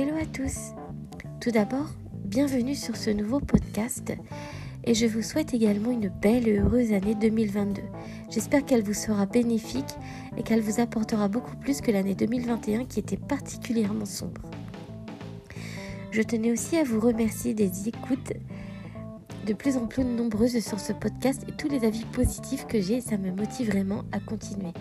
Hello 0.00 0.14
à 0.14 0.26
tous. 0.26 0.76
Tout 1.40 1.50
d'abord, 1.50 1.88
bienvenue 2.24 2.76
sur 2.76 2.94
ce 2.94 3.10
nouveau 3.10 3.40
podcast 3.40 4.12
et 4.84 4.94
je 4.94 5.06
vous 5.06 5.22
souhaite 5.22 5.54
également 5.54 5.90
une 5.90 6.08
belle 6.08 6.46
et 6.46 6.60
heureuse 6.60 6.92
année 6.92 7.16
2022. 7.16 7.82
J'espère 8.30 8.64
qu'elle 8.64 8.84
vous 8.84 8.94
sera 8.94 9.26
bénéfique 9.26 9.96
et 10.36 10.44
qu'elle 10.44 10.60
vous 10.60 10.78
apportera 10.78 11.26
beaucoup 11.26 11.56
plus 11.56 11.80
que 11.80 11.90
l'année 11.90 12.14
2021 12.14 12.84
qui 12.84 13.00
était 13.00 13.16
particulièrement 13.16 14.04
sombre. 14.04 14.40
Je 16.12 16.22
tenais 16.22 16.52
aussi 16.52 16.76
à 16.76 16.84
vous 16.84 17.00
remercier 17.00 17.52
des 17.52 17.88
écoutes 17.88 18.34
de 19.48 19.54
plus 19.54 19.78
en 19.78 19.86
plus 19.86 20.04
nombreuses 20.04 20.58
sur 20.60 20.78
ce 20.78 20.92
podcast 20.92 21.42
et 21.48 21.52
tous 21.52 21.68
les 21.68 21.86
avis 21.86 22.04
positifs 22.04 22.66
que 22.66 22.82
j'ai, 22.82 23.00
ça 23.00 23.16
me 23.16 23.30
motive 23.30 23.70
vraiment 23.70 24.02
à 24.12 24.20
continuer. 24.20 24.72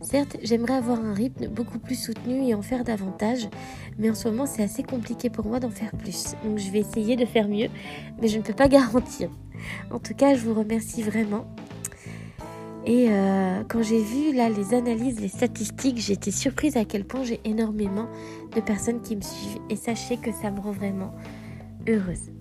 Certes, 0.00 0.38
j'aimerais 0.42 0.72
avoir 0.72 0.98
un 1.00 1.12
rythme 1.12 1.48
beaucoup 1.48 1.78
plus 1.78 1.96
soutenu 1.96 2.48
et 2.48 2.54
en 2.54 2.62
faire 2.62 2.82
davantage, 2.82 3.46
mais 3.98 4.08
en 4.08 4.14
ce 4.14 4.28
moment 4.28 4.46
c'est 4.46 4.62
assez 4.62 4.82
compliqué 4.82 5.28
pour 5.28 5.44
moi 5.44 5.60
d'en 5.60 5.68
faire 5.68 5.90
plus. 5.90 6.34
Donc 6.44 6.56
je 6.56 6.70
vais 6.70 6.78
essayer 6.78 7.16
de 7.16 7.26
faire 7.26 7.46
mieux, 7.46 7.68
mais 8.22 8.28
je 8.28 8.38
ne 8.38 8.42
peux 8.42 8.54
pas 8.54 8.68
garantir. 8.76 9.28
En 9.90 9.98
tout 9.98 10.14
cas, 10.14 10.34
je 10.34 10.40
vous 10.40 10.54
remercie 10.54 11.02
vraiment. 11.02 11.44
Et 12.86 13.08
euh, 13.10 13.64
quand 13.68 13.82
j'ai 13.82 14.00
vu 14.00 14.32
là 14.34 14.48
les 14.48 14.72
analyses, 14.72 15.20
les 15.20 15.28
statistiques, 15.28 15.98
j'ai 15.98 16.14
été 16.14 16.30
surprise 16.30 16.78
à 16.78 16.86
quel 16.86 17.04
point 17.04 17.22
j'ai 17.22 17.40
énormément 17.44 18.08
de 18.54 18.60
personnes 18.62 19.02
qui 19.02 19.14
me 19.14 19.22
suivent. 19.22 19.58
Et 19.68 19.76
sachez 19.76 20.16
que 20.16 20.32
ça 20.32 20.50
me 20.50 20.60
rend 20.60 20.72
vraiment 20.72 21.12
heureuse. 21.86 22.35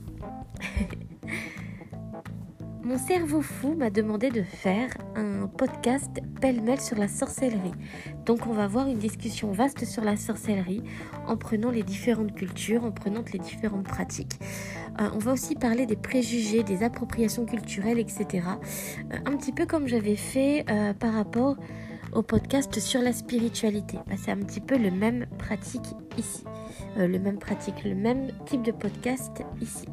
Mon 2.86 3.00
cerveau 3.00 3.42
fou 3.42 3.74
m'a 3.74 3.90
demandé 3.90 4.30
de 4.30 4.44
faire 4.44 4.92
un 5.16 5.48
podcast 5.48 6.22
pêle-mêle 6.40 6.80
sur 6.80 6.96
la 7.00 7.08
sorcellerie. 7.08 7.72
Donc 8.28 8.46
on 8.46 8.54
va 8.54 8.66
avoir 8.66 8.88
une 8.88 9.00
discussion 9.00 9.52
vaste 9.52 9.86
sur 9.86 10.04
la 10.04 10.16
sorcellerie 10.16 10.84
en 11.26 11.36
prenant 11.36 11.72
les 11.72 11.82
différentes 11.82 12.36
cultures, 12.36 12.86
en 12.86 12.92
prenant 12.92 13.24
les 13.34 13.40
différentes 13.40 13.88
pratiques. 13.88 14.40
Euh, 15.02 15.10
on 15.16 15.18
va 15.18 15.34
aussi 15.34 15.56
parler 15.56 15.88
des 15.88 15.96
préjugés, 15.96 16.62
des 16.62 16.84
appropriations 16.84 17.48
culturelles, 17.48 17.98
etc. 17.98 18.28
Euh, 19.12 19.18
un 19.26 19.36
petit 19.36 19.52
peu 19.52 19.66
comme 19.66 19.88
j'avais 19.88 20.16
fait 20.16 20.64
euh, 20.70 20.94
par 20.94 21.14
rapport 21.14 21.58
au 22.14 22.22
podcast 22.22 22.80
sur 22.80 23.02
la 23.02 23.14
spiritualité. 23.14 23.98
Bah, 24.06 24.14
c'est 24.16 24.30
un 24.30 24.38
petit 24.38 24.62
peu 24.62 24.78
le 24.78 24.92
même 24.92 25.26
pratique 25.40 25.96
ici. 26.20 26.44
le 26.96 27.18
même 27.18 27.40
pratique, 27.40 27.84
le 27.84 27.96
même 27.96 28.28
type 28.46 28.62
de 28.62 28.72
podcast 28.72 29.44
ici. 29.60 29.88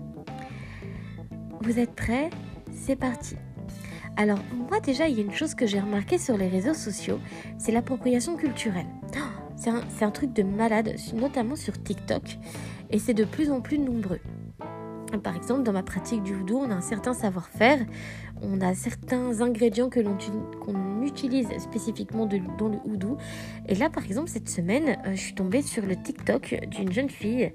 Vous 1.62 1.78
êtes 1.78 1.94
prêts? 1.94 2.28
C'est 2.72 2.96
parti. 2.96 3.36
Alors 4.16 4.38
moi 4.68 4.80
déjà, 4.80 5.08
il 5.08 5.16
y 5.16 5.20
a 5.20 5.24
une 5.24 5.32
chose 5.32 5.54
que 5.54 5.66
j'ai 5.66 5.80
remarqué 5.80 6.18
sur 6.18 6.36
les 6.36 6.48
réseaux 6.48 6.74
sociaux, 6.74 7.18
c'est 7.58 7.72
l'appropriation 7.72 8.36
culturelle. 8.36 8.86
Oh, 9.16 9.42
c'est 9.56 10.04
un, 10.04 10.10
truc 10.10 10.32
de 10.32 10.42
malade, 10.42 10.96
notamment 11.14 11.56
sur 11.56 11.80
TikTok, 11.80 12.38
et 12.90 12.98
c'est 12.98 13.14
de 13.14 13.24
plus 13.24 13.50
en 13.50 13.60
plus 13.60 13.78
nombreux. 13.78 14.20
Par 15.22 15.36
exemple, 15.36 15.62
dans 15.62 15.72
ma 15.72 15.82
pratique 15.82 16.22
du 16.22 16.34
houdou, 16.34 16.56
on 16.56 16.70
a 16.70 16.74
un 16.74 16.80
certain 16.80 17.12
savoir-faire, 17.12 17.78
on 18.40 18.60
a 18.60 18.74
certains 18.74 19.40
ingrédients 19.40 19.88
que 19.88 20.00
l'on 20.00 20.16
utilise 21.02 21.48
spécifiquement 21.58 22.26
dans 22.26 22.68
le 22.68 22.78
houdou. 22.84 23.18
Et 23.68 23.74
là, 23.74 23.90
par 23.90 24.04
exemple, 24.04 24.30
cette 24.30 24.48
semaine, 24.48 24.98
euh, 25.06 25.12
je 25.12 25.20
suis 25.20 25.34
tombée 25.34 25.62
sur 25.62 25.84
le 25.84 25.96
TikTok 25.96 26.56
d'une 26.68 26.90
jeune 26.92 27.10
fille 27.10 27.52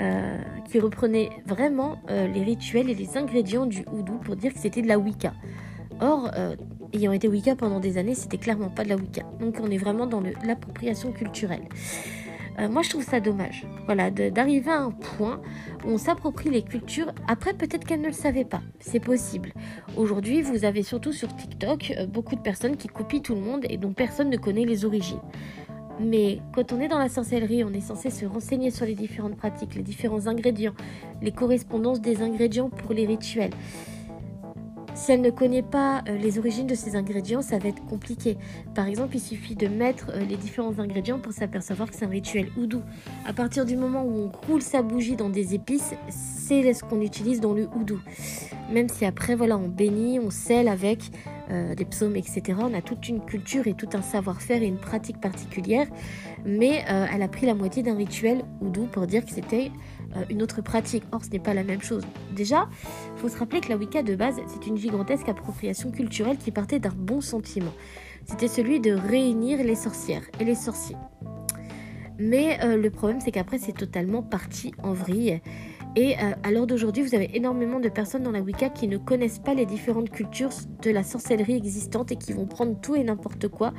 euh, 0.00 0.38
qui 0.64 0.80
reprenait 0.80 1.28
vraiment 1.44 1.98
euh, 2.08 2.26
les 2.26 2.42
rituels 2.42 2.88
et 2.88 2.94
les 2.94 3.18
ingrédients 3.18 3.66
du 3.66 3.84
houdou 3.92 4.14
pour 4.14 4.34
dire 4.34 4.54
que 4.54 4.58
c'était 4.58 4.80
de 4.80 4.88
la 4.88 4.98
Wicca. 4.98 5.34
Or, 6.00 6.30
euh, 6.36 6.56
ayant 6.94 7.12
été 7.12 7.28
Wicca 7.28 7.54
pendant 7.54 7.80
des 7.80 7.98
années, 7.98 8.14
c'était 8.14 8.38
clairement 8.38 8.70
pas 8.70 8.84
de 8.84 8.88
la 8.88 8.96
Wicca. 8.96 9.24
Donc 9.40 9.56
on 9.60 9.70
est 9.70 9.76
vraiment 9.76 10.06
dans 10.06 10.22
l'appropriation 10.46 11.12
culturelle. 11.12 11.64
moi, 12.70 12.80
je 12.82 12.90
trouve 12.90 13.04
ça 13.04 13.20
dommage. 13.20 13.66
Voilà, 13.86 14.10
d'arriver 14.10 14.70
à 14.70 14.80
un 14.80 14.90
point 14.90 15.40
où 15.84 15.90
on 15.90 15.98
s'approprie 15.98 16.48
les 16.48 16.62
cultures. 16.62 17.12
Après, 17.28 17.52
peut-être 17.52 17.84
qu'elle 17.86 18.00
ne 18.00 18.06
le 18.06 18.12
savait 18.12 18.44
pas. 18.44 18.62
C'est 18.78 19.00
possible. 19.00 19.52
Aujourd'hui, 19.96 20.40
vous 20.40 20.64
avez 20.64 20.82
surtout 20.82 21.12
sur 21.12 21.34
TikTok 21.34 21.92
beaucoup 22.08 22.36
de 22.36 22.42
personnes 22.42 22.76
qui 22.76 22.88
copient 22.88 23.20
tout 23.20 23.34
le 23.34 23.40
monde 23.42 23.66
et 23.68 23.76
dont 23.76 23.92
personne 23.92 24.30
ne 24.30 24.36
connaît 24.38 24.64
les 24.64 24.84
origines. 24.86 25.20
Mais 26.00 26.40
quand 26.54 26.72
on 26.72 26.80
est 26.80 26.88
dans 26.88 26.98
la 26.98 27.08
sorcellerie, 27.08 27.62
on 27.62 27.72
est 27.72 27.80
censé 27.80 28.10
se 28.10 28.24
renseigner 28.24 28.70
sur 28.70 28.86
les 28.86 28.94
différentes 28.94 29.36
pratiques, 29.36 29.74
les 29.74 29.82
différents 29.82 30.26
ingrédients, 30.26 30.74
les 31.20 31.32
correspondances 31.32 32.00
des 32.00 32.22
ingrédients 32.22 32.70
pour 32.70 32.94
les 32.94 33.06
rituels. 33.06 33.52
Si 34.94 35.12
elle 35.12 35.20
ne 35.20 35.30
connaît 35.30 35.62
pas 35.62 36.02
euh, 36.08 36.16
les 36.18 36.38
origines 36.38 36.66
de 36.66 36.74
ces 36.74 36.96
ingrédients, 36.96 37.42
ça 37.42 37.58
va 37.58 37.68
être 37.68 37.84
compliqué. 37.86 38.36
Par 38.74 38.86
exemple, 38.86 39.16
il 39.16 39.20
suffit 39.20 39.54
de 39.54 39.68
mettre 39.68 40.10
euh, 40.10 40.20
les 40.20 40.36
différents 40.36 40.78
ingrédients 40.78 41.18
pour 41.18 41.32
s'apercevoir 41.32 41.88
que 41.88 41.96
c'est 41.96 42.04
un 42.04 42.08
rituel 42.08 42.48
houdou. 42.58 42.82
À 43.24 43.32
partir 43.32 43.64
du 43.64 43.76
moment 43.76 44.02
où 44.02 44.12
on 44.12 44.46
roule 44.46 44.62
sa 44.62 44.82
bougie 44.82 45.16
dans 45.16 45.30
des 45.30 45.54
épices, 45.54 45.94
c'est 46.08 46.72
ce 46.72 46.82
qu'on 46.82 47.00
utilise 47.00 47.40
dans 47.40 47.54
le 47.54 47.68
houdou. 47.74 48.00
Même 48.72 48.88
si 48.88 49.04
après, 49.04 49.36
voilà, 49.36 49.56
on 49.56 49.68
bénit, 49.68 50.18
on 50.18 50.30
scelle 50.30 50.68
avec 50.68 51.10
euh, 51.50 51.74
des 51.74 51.84
psaumes, 51.84 52.16
etc. 52.16 52.58
On 52.58 52.74
a 52.74 52.80
toute 52.80 53.08
une 53.08 53.24
culture 53.24 53.66
et 53.66 53.74
tout 53.74 53.88
un 53.94 54.02
savoir-faire 54.02 54.62
et 54.62 54.66
une 54.66 54.78
pratique 54.78 55.20
particulière, 55.20 55.86
mais 56.44 56.84
euh, 56.88 57.06
elle 57.12 57.22
a 57.22 57.28
pris 57.28 57.46
la 57.46 57.54
moitié 57.54 57.82
d'un 57.82 57.96
rituel 57.96 58.42
oudou 58.60 58.86
pour 58.86 59.06
dire 59.06 59.24
que 59.24 59.32
c'était 59.32 59.72
euh, 60.16 60.24
une 60.30 60.42
autre 60.42 60.62
pratique. 60.62 61.02
Or, 61.10 61.24
ce 61.24 61.30
n'est 61.30 61.40
pas 61.40 61.54
la 61.54 61.64
même 61.64 61.82
chose. 61.82 62.04
Déjà, 62.36 62.68
faut 63.16 63.28
se 63.28 63.36
rappeler 63.36 63.60
que 63.60 63.68
la 63.68 63.76
Wicca 63.76 64.02
de 64.02 64.14
base, 64.14 64.36
c'est 64.46 64.66
une 64.66 64.76
gigantesque 64.76 65.28
appropriation 65.28 65.90
culturelle 65.90 66.36
qui 66.36 66.52
partait 66.52 66.78
d'un 66.78 66.94
bon 66.96 67.20
sentiment. 67.20 67.72
C'était 68.26 68.48
celui 68.48 68.78
de 68.78 68.92
réunir 68.92 69.64
les 69.64 69.74
sorcières 69.74 70.22
et 70.38 70.44
les 70.44 70.54
sorciers. 70.54 70.96
Mais 72.18 72.58
le 72.76 72.90
problème, 72.90 73.18
c'est 73.20 73.30
qu'après, 73.30 73.58
c'est 73.58 73.72
totalement 73.72 74.22
parti 74.22 74.72
en 74.82 74.92
vrille. 74.92 75.40
Et 75.96 76.16
euh, 76.16 76.32
à 76.44 76.52
l'heure 76.52 76.68
d'aujourd'hui, 76.68 77.02
vous 77.02 77.16
avez 77.16 77.36
énormément 77.36 77.80
de 77.80 77.88
personnes 77.88 78.22
dans 78.22 78.30
la 78.30 78.40
Wicca 78.40 78.68
qui 78.68 78.86
ne 78.86 78.96
connaissent 78.96 79.40
pas 79.40 79.54
les 79.54 79.66
différentes 79.66 80.10
cultures 80.10 80.50
de 80.82 80.90
la 80.90 81.02
sorcellerie 81.02 81.56
existante 81.56 82.12
et 82.12 82.16
qui 82.16 82.32
vont 82.32 82.46
prendre 82.46 82.80
tout 82.80 82.94
et 82.94 83.02
n'importe 83.02 83.48
quoi, 83.48 83.72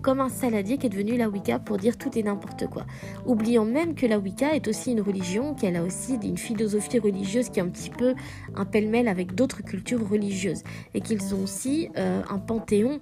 comme 0.00 0.20
un 0.20 0.28
saladier 0.28 0.78
qui 0.78 0.86
est 0.86 0.90
devenu 0.90 1.16
la 1.16 1.28
Wicca 1.28 1.58
pour 1.58 1.76
dire 1.76 1.98
tout 1.98 2.16
et 2.16 2.22
n'importe 2.22 2.68
quoi. 2.68 2.86
Oubliant 3.26 3.64
même 3.64 3.96
que 3.96 4.06
la 4.06 4.20
Wicca 4.20 4.54
est 4.54 4.68
aussi 4.68 4.92
une 4.92 5.00
religion, 5.00 5.54
qu'elle 5.54 5.74
a 5.74 5.82
aussi 5.82 6.16
une 6.22 6.38
philosophie 6.38 7.00
religieuse 7.00 7.48
qui 7.48 7.58
est 7.58 7.62
un 7.64 7.68
petit 7.68 7.90
peu 7.90 8.14
un 8.54 8.64
pêle-mêle 8.64 9.08
avec 9.08 9.34
d'autres 9.34 9.64
cultures 9.64 10.08
religieuses. 10.08 10.62
Et 10.94 11.00
qu'ils 11.00 11.34
ont 11.34 11.42
aussi 11.42 11.88
euh, 11.96 12.22
un 12.30 12.38
panthéon 12.38 13.00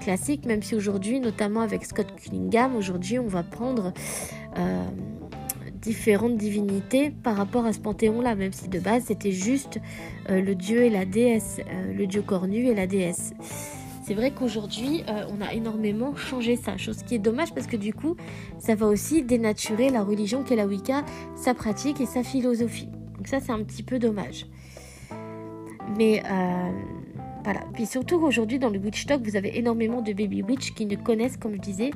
classique, 0.00 0.46
même 0.46 0.62
si 0.62 0.74
aujourd'hui, 0.74 1.20
notamment 1.20 1.60
avec 1.60 1.84
Scott 1.84 2.06
Cunningham, 2.16 2.76
aujourd'hui 2.76 3.18
on 3.18 3.26
va 3.26 3.42
prendre... 3.42 3.92
Euh, 4.56 4.84
différentes 5.86 6.36
divinités 6.36 7.12
par 7.22 7.36
rapport 7.36 7.64
à 7.64 7.72
ce 7.72 7.78
panthéon-là, 7.78 8.34
même 8.34 8.52
si 8.52 8.68
de 8.68 8.80
base 8.80 9.04
c'était 9.06 9.30
juste 9.30 9.78
euh, 10.28 10.42
le 10.42 10.56
dieu 10.56 10.82
et 10.82 10.90
la 10.90 11.04
déesse, 11.04 11.60
euh, 11.60 11.92
le 11.92 12.06
dieu 12.08 12.22
cornu 12.22 12.66
et 12.66 12.74
la 12.74 12.88
déesse. 12.88 13.32
C'est 14.04 14.14
vrai 14.14 14.32
qu'aujourd'hui, 14.32 15.04
euh, 15.08 15.24
on 15.30 15.40
a 15.40 15.52
énormément 15.52 16.14
changé 16.16 16.56
ça, 16.56 16.76
chose 16.76 17.02
qui 17.04 17.14
est 17.14 17.20
dommage 17.20 17.54
parce 17.54 17.68
que 17.68 17.76
du 17.76 17.94
coup, 17.94 18.16
ça 18.58 18.74
va 18.74 18.86
aussi 18.86 19.22
dénaturer 19.22 19.90
la 19.90 20.02
religion 20.02 20.42
qu'est 20.42 20.56
la 20.56 20.66
Wicca, 20.66 21.04
sa 21.36 21.54
pratique 21.54 22.00
et 22.00 22.06
sa 22.06 22.24
philosophie. 22.24 22.88
Donc 23.16 23.28
ça, 23.28 23.38
c'est 23.40 23.52
un 23.52 23.62
petit 23.62 23.84
peu 23.84 24.00
dommage. 24.00 24.46
Mais 25.96 26.22
Puis 27.74 27.86
surtout 27.86 28.16
aujourd'hui 28.16 28.58
dans 28.58 28.70
le 28.70 28.78
witch 28.78 29.06
talk, 29.06 29.22
vous 29.22 29.36
avez 29.36 29.58
énormément 29.58 30.02
de 30.02 30.12
baby 30.12 30.42
witch 30.42 30.74
qui 30.74 30.86
ne 30.86 30.96
connaissent, 30.96 31.36
comme 31.36 31.54
je 31.54 31.60
disais, 31.60 31.90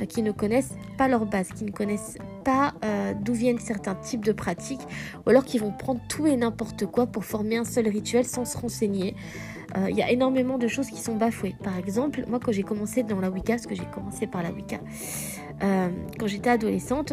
euh, 0.00 0.04
qui 0.04 0.22
ne 0.22 0.32
connaissent 0.32 0.74
pas 0.98 1.08
leur 1.08 1.26
base, 1.26 1.48
qui 1.48 1.64
ne 1.64 1.70
connaissent 1.70 2.18
pas 2.44 2.74
euh, 2.84 3.14
d'où 3.20 3.32
viennent 3.32 3.58
certains 3.58 3.94
types 3.94 4.24
de 4.24 4.32
pratiques, 4.32 4.80
ou 5.24 5.30
alors 5.30 5.44
qui 5.44 5.58
vont 5.58 5.72
prendre 5.72 6.00
tout 6.08 6.26
et 6.26 6.36
n'importe 6.36 6.86
quoi 6.86 7.06
pour 7.06 7.24
former 7.24 7.56
un 7.56 7.64
seul 7.64 7.88
rituel 7.88 8.24
sans 8.24 8.44
se 8.44 8.58
renseigner. 8.58 9.14
Euh, 9.76 9.88
il 9.88 9.96
y 9.96 10.02
a 10.02 10.10
énormément 10.10 10.58
de 10.58 10.66
choses 10.66 10.88
qui 10.88 11.00
sont 11.00 11.16
bafouées. 11.16 11.54
Par 11.62 11.78
exemple, 11.78 12.24
moi 12.28 12.40
quand 12.40 12.52
j'ai 12.52 12.64
commencé 12.64 13.02
dans 13.02 13.20
la 13.20 13.30
Wicca, 13.30 13.54
parce 13.54 13.66
que 13.66 13.74
j'ai 13.74 13.86
commencé 13.94 14.26
par 14.26 14.42
la 14.42 14.50
Wicca, 14.50 14.80
quand 15.60 16.26
j'étais 16.26 16.50
adolescente, 16.50 17.12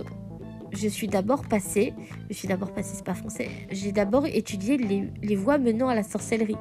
je 0.71 0.87
suis 0.87 1.07
d'abord 1.07 1.43
passée, 1.47 1.93
je 2.29 2.35
suis 2.35 2.47
d'abord 2.47 2.71
passée, 2.71 2.95
c'est 2.95 3.05
pas 3.05 3.13
français, 3.13 3.49
j'ai 3.71 3.91
d'abord 3.91 4.25
étudié 4.25 4.77
les, 4.77 5.09
les, 5.21 5.35
voies 5.35 5.57
menant 5.57 5.87
à 5.87 5.95
la 5.95 6.03
sorcellerie. 6.03 6.57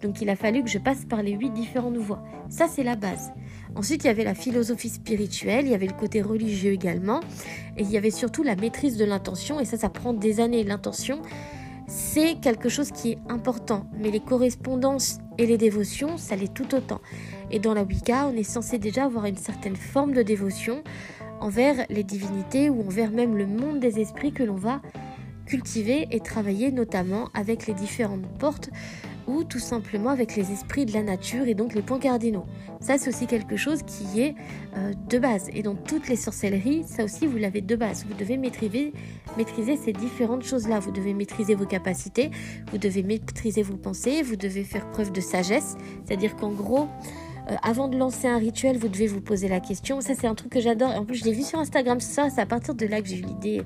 Donc 0.00 0.20
il 0.20 0.30
a 0.30 0.36
fallu 0.36 0.62
que 0.62 0.70
je 0.70 0.78
passe 0.78 1.04
par 1.04 1.22
les 1.22 1.32
huit 1.32 1.50
différentes 1.50 1.96
voies. 1.96 2.22
Ça, 2.48 2.66
c'est 2.68 2.82
la 2.82 2.96
base. 2.96 3.32
Ensuite, 3.74 4.04
il 4.04 4.08
y 4.08 4.10
avait 4.10 4.24
la 4.24 4.34
philosophie 4.34 4.90
spirituelle, 4.90 5.66
il 5.66 5.70
y 5.70 5.74
avait 5.74 5.86
le 5.86 5.94
côté 5.94 6.20
religieux 6.20 6.72
également, 6.72 7.20
et 7.76 7.82
il 7.82 7.90
y 7.90 7.96
avait 7.96 8.10
surtout 8.10 8.42
la 8.42 8.56
maîtrise 8.56 8.96
de 8.96 9.04
l'intention, 9.04 9.60
et 9.60 9.64
ça, 9.64 9.76
ça 9.76 9.88
prend 9.88 10.12
des 10.12 10.40
années. 10.40 10.62
L'intention, 10.64 11.22
c'est 11.86 12.40
quelque 12.40 12.68
chose 12.68 12.90
qui 12.90 13.12
est 13.12 13.18
important, 13.28 13.86
mais 13.98 14.10
les 14.10 14.20
correspondances 14.20 15.18
et 15.38 15.46
les 15.46 15.56
dévotions, 15.56 16.18
ça 16.18 16.36
l'est 16.36 16.52
tout 16.52 16.74
autant. 16.74 17.00
Et 17.50 17.58
dans 17.58 17.74
la 17.74 17.82
Wicca, 17.82 18.26
on 18.26 18.36
est 18.36 18.42
censé 18.42 18.78
déjà 18.78 19.04
avoir 19.04 19.24
une 19.26 19.36
certaine 19.36 19.76
forme 19.76 20.12
de 20.12 20.22
dévotion 20.22 20.82
envers 21.42 21.84
les 21.90 22.04
divinités 22.04 22.70
ou 22.70 22.86
envers 22.86 23.10
même 23.10 23.36
le 23.36 23.46
monde 23.46 23.80
des 23.80 24.00
esprits 24.00 24.32
que 24.32 24.42
l'on 24.42 24.54
va 24.54 24.80
cultiver 25.44 26.06
et 26.10 26.20
travailler 26.20 26.70
notamment 26.70 27.28
avec 27.34 27.66
les 27.66 27.74
différentes 27.74 28.26
portes 28.38 28.70
ou 29.26 29.44
tout 29.44 29.58
simplement 29.58 30.10
avec 30.10 30.36
les 30.36 30.50
esprits 30.50 30.86
de 30.86 30.92
la 30.92 31.02
nature 31.02 31.46
et 31.46 31.54
donc 31.54 31.74
les 31.74 31.82
points 31.82 31.98
cardinaux. 31.98 32.44
Ça, 32.80 32.98
c'est 32.98 33.08
aussi 33.08 33.26
quelque 33.26 33.56
chose 33.56 33.82
qui 33.82 34.20
est 34.20 34.34
euh, 34.76 34.92
de 35.08 35.18
base. 35.18 35.48
Et 35.54 35.62
dans 35.62 35.76
toutes 35.76 36.08
les 36.08 36.16
sorcelleries, 36.16 36.84
ça 36.86 37.04
aussi, 37.04 37.26
vous 37.26 37.38
l'avez 37.38 37.60
de 37.60 37.76
base. 37.76 38.04
Vous 38.08 38.14
devez 38.14 38.36
maîtriser, 38.36 38.92
maîtriser 39.36 39.76
ces 39.76 39.92
différentes 39.92 40.42
choses-là. 40.42 40.80
Vous 40.80 40.90
devez 40.90 41.14
maîtriser 41.14 41.54
vos 41.54 41.66
capacités, 41.66 42.30
vous 42.72 42.78
devez 42.78 43.02
maîtriser 43.02 43.62
vos 43.62 43.76
pensées, 43.76 44.22
vous 44.22 44.36
devez 44.36 44.64
faire 44.64 44.90
preuve 44.90 45.12
de 45.12 45.20
sagesse. 45.20 45.76
C'est-à-dire 46.04 46.34
qu'en 46.34 46.50
gros, 46.50 46.88
euh, 47.50 47.56
avant 47.62 47.88
de 47.88 47.96
lancer 47.96 48.28
un 48.28 48.38
rituel, 48.38 48.78
vous 48.78 48.88
devez 48.88 49.06
vous 49.06 49.20
poser 49.20 49.48
la 49.48 49.60
question. 49.60 50.00
Ça, 50.00 50.14
c'est 50.14 50.26
un 50.26 50.34
truc 50.34 50.52
que 50.52 50.60
j'adore. 50.60 50.90
En 50.90 51.04
plus, 51.04 51.16
je 51.16 51.24
l'ai 51.24 51.32
vu 51.32 51.42
sur 51.42 51.58
Instagram. 51.58 52.00
Ça, 52.00 52.30
c'est 52.30 52.40
à 52.40 52.46
partir 52.46 52.74
de 52.74 52.86
là 52.86 53.00
que 53.00 53.08
j'ai 53.08 53.18
eu 53.18 53.22
l'idée 53.22 53.62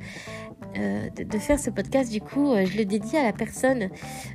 euh, 0.79 1.11
de, 1.11 1.39
faire 1.39 1.59
ce 1.59 1.71
podcast. 1.71 2.11
Du 2.11 2.21
coup, 2.21 2.53
euh, 2.53 2.65
je 2.65 2.77
le 2.77 2.85
dédie 2.85 3.17
à 3.17 3.25
la 3.25 3.33
personne. 3.33 3.91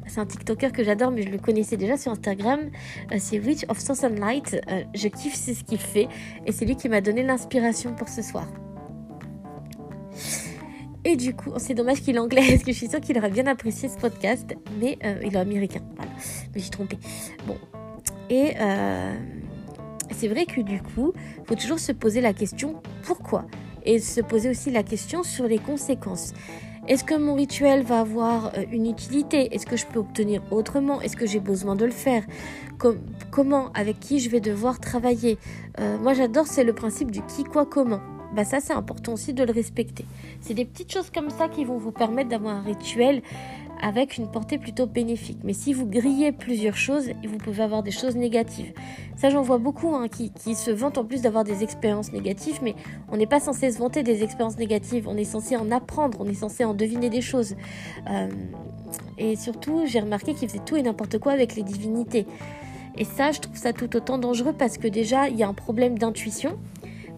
C'est 0.08 0.20
un 0.20 0.26
TikToker 0.26 0.72
que 0.72 0.84
j'adore, 0.84 1.12
mais 1.12 1.24
je 1.24 1.30
le 1.30 1.40
connaissais 1.40 1.78
déjà 1.78 1.98
sur 1.98 2.12
Instagram. 2.12 2.70
c'est 3.18 3.40
Witch 3.40 3.66
of 3.68 4.04
and 4.04 4.20
Light. 4.20 4.58
je 4.94 5.08
kiffe 5.08 5.36
ce 5.36 5.64
qu'il 5.64 5.80
fait. 5.80 6.08
Et 6.46 6.52
c'est 6.52 6.66
lui 6.66 6.76
qui 6.76 6.90
m'a 6.90 7.02
donné 7.02 7.24
l'inspiration 7.24 7.96
pour 7.96 8.10
ce 8.10 8.22
soir. 8.22 8.48
Et 11.04 11.16
du 11.16 11.34
coup, 11.34 11.52
c'est 11.58 11.74
dommage 11.74 12.02
qu'il 12.02 12.16
est 12.16 12.20
anglais, 12.20 12.44
parce 12.48 12.64
que 12.64 12.72
je 12.72 12.78
suis 12.78 12.88
sûre 12.88 13.02
qu'il 13.02 13.18
aurait 13.18 13.32
bien 13.32 13.48
apprécié 13.48 13.90
ce 13.90 13.98
podcast, 13.98 14.56
mais 14.80 15.00
il 15.24 15.36
est 15.36 15.40
américain. 15.40 15.82
Voilà, 15.96 16.12
mais 16.54 16.62
j'ai 16.62 16.70
trompé. 16.70 17.00
Bon, 17.48 17.58
et 18.32 18.54
euh, 18.62 19.14
c'est 20.12 20.30
vrai 20.30 20.46
que 20.46 20.62
du 20.62 20.82
coup, 20.82 21.12
il 21.40 21.46
faut 21.46 21.56
toujours 21.56 21.80
se 21.80 21.92
poser 21.92 22.22
la 22.22 22.32
question 22.32 22.82
pourquoi? 23.04 23.46
Et 23.84 24.00
se 24.00 24.22
poser 24.22 24.50
aussi 24.50 24.72
la 24.72 24.84
question 24.84 25.22
sur 25.22 25.48
les 25.48 25.60
conséquences. 25.60 26.34
Est-ce 26.88 27.04
que 27.04 27.14
mon 27.14 27.36
rituel 27.36 27.84
va 27.84 28.00
avoir 28.00 28.54
euh, 28.58 28.64
une 28.72 28.86
utilité? 28.86 29.54
Est-ce 29.54 29.66
que 29.66 29.76
je 29.76 29.86
peux 29.86 30.00
obtenir 30.00 30.42
autrement? 30.50 31.02
Est-ce 31.02 31.18
que 31.18 31.26
j'ai 31.26 31.42
besoin 31.42 31.76
de 31.76 31.84
le 31.84 31.92
faire? 31.92 32.24
Comment? 33.32 33.70
Avec 33.74 34.00
qui 34.00 34.20
je 34.20 34.30
vais 34.30 34.40
devoir 34.40 34.80
travailler? 34.80 35.38
Euh, 35.80 35.98
Moi 35.98 36.14
j'adore, 36.14 36.48
c'est 36.48 36.64
le 36.64 36.74
principe 36.74 37.12
du 37.12 37.22
qui, 37.24 37.44
quoi, 37.44 37.66
comment. 37.66 38.00
Bah 38.34 38.46
ça 38.46 38.62
c'est 38.62 38.72
important 38.72 39.12
aussi 39.14 39.34
de 39.34 39.44
le 39.44 39.52
respecter. 39.52 40.06
C'est 40.40 40.54
des 40.54 40.64
petites 40.64 40.92
choses 40.92 41.10
comme 41.10 41.30
ça 41.30 41.50
qui 41.50 41.66
vont 41.66 41.78
vous 41.78 41.92
permettre 41.92 42.30
d'avoir 42.30 42.56
un 42.56 42.62
rituel 42.62 43.22
avec 43.82 44.18
une 44.18 44.28
portée 44.28 44.58
plutôt 44.58 44.86
bénéfique. 44.86 45.40
Mais 45.44 45.54
si 45.54 45.74
vous 45.74 45.86
grillez 45.86 46.32
plusieurs 46.32 46.78
choses, 46.78 47.10
vous 47.28 47.38
pouvez 47.38 47.64
avoir 47.64 47.84
des 47.84 47.92
choses 47.92 48.16
négatives. 48.16 48.74
Ça, 49.16 49.30
j'en 49.30 49.42
vois 49.42 49.58
beaucoup 49.58 49.96
hein, 49.96 50.08
qui, 50.08 50.56
se 50.56 50.72
vantent 50.72 50.98
en 50.98 51.06
plus 51.06 51.22
d'avoir 51.22 51.44
des 51.44 51.64
expériences 51.64 52.12
négatives, 52.12 52.60
mais 52.62 52.76
on 53.12 53.18
n'est 53.18 53.28
pas 53.28 53.40
censé 53.40 53.72
se 53.72 53.80
vanter 53.80 54.04
des 54.04 54.24
expériences 54.24 54.58
négatives. 54.58 55.08
On 55.08 55.18
est 55.18 55.24
censé 55.24 55.58
en 55.58 55.72
apprendre, 55.72 56.18
on 56.22 56.28
est 56.28 56.34
censé 56.34 56.64
en 56.64 56.74
deviner 56.74 57.10
des 57.10 57.22
choses. 57.22 57.56
Euh, 58.10 58.30
et 59.18 59.36
surtout, 59.36 59.84
j'ai 59.86 60.00
remarqué 60.00 60.34
qu'ils 60.34 60.50
faisaient 60.50 60.64
tout 60.66 60.76
et 60.76 60.82
n'importe 60.82 61.18
quoi 61.18 61.32
avec 61.32 61.56
les 61.56 61.64
divinités. 61.64 62.26
Et 62.98 63.06
ça, 63.06 63.32
je 63.32 63.40
trouve 63.40 63.56
ça 63.56 63.74
tout 63.74 63.96
autant 63.96 64.18
dangereux 64.18 64.54
parce 64.58 64.78
que 64.78 64.88
déjà, 64.88 65.30
il 65.30 65.38
y 65.38 65.44
a 65.44 65.48
un 65.48 65.54
problème 65.54 65.98
d'intuition. 65.98 66.58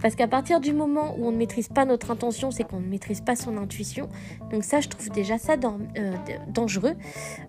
Parce 0.03 0.15
qu'à 0.15 0.27
partir 0.27 0.59
du 0.59 0.73
moment 0.73 1.15
où 1.17 1.27
on 1.27 1.31
ne 1.31 1.38
maîtrise 1.38 1.69
pas 1.69 1.85
notre 1.85 2.11
intention, 2.11 2.51
c'est 2.51 2.65
qu'on 2.65 2.81
ne 2.81 2.88
maîtrise 2.88 3.21
pas 3.21 3.38
son 3.38 3.55
intuition. 3.55 4.09
Donc 4.51 4.65
ça, 4.65 4.81
je 4.81 4.89
trouve 4.89 5.09
déjà 5.09 5.38
ça 5.38 5.53
euh, 5.53 6.11
dangereux. 6.50 6.95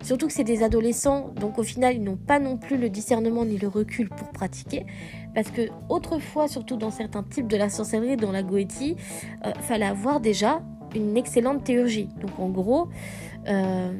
Surtout 0.01 0.27
que 0.27 0.33
c'est 0.33 0.45
des 0.45 0.63
adolescents, 0.63 1.33
donc 1.35 1.59
au 1.59 1.63
final, 1.63 1.95
ils 1.95 2.01
n'ont 2.01 2.15
pas 2.15 2.39
non 2.39 2.55
plus 2.55 2.77
le 2.77 2.89
discernement 2.89 3.43
ni 3.43 3.57
le 3.57 3.67
recul 3.67 4.07
pour 4.07 4.29
pratiquer. 4.29 4.85
Parce 5.35 5.51
que 5.51 5.67
autrefois, 5.89 6.47
surtout 6.47 6.77
dans 6.77 6.91
certains 6.91 7.23
types 7.23 7.47
de 7.47 7.57
la 7.57 7.69
sorcellerie, 7.69 8.15
dans 8.15 8.31
la 8.31 8.41
goétie, 8.41 8.95
euh, 9.45 9.51
fallait 9.59 9.85
avoir 9.85 10.21
déjà 10.21 10.61
une 10.95 11.17
excellente 11.17 11.65
théurgie. 11.65 12.07
Donc 12.21 12.39
en 12.39 12.47
gros, 12.47 12.87
euh, 13.49 13.91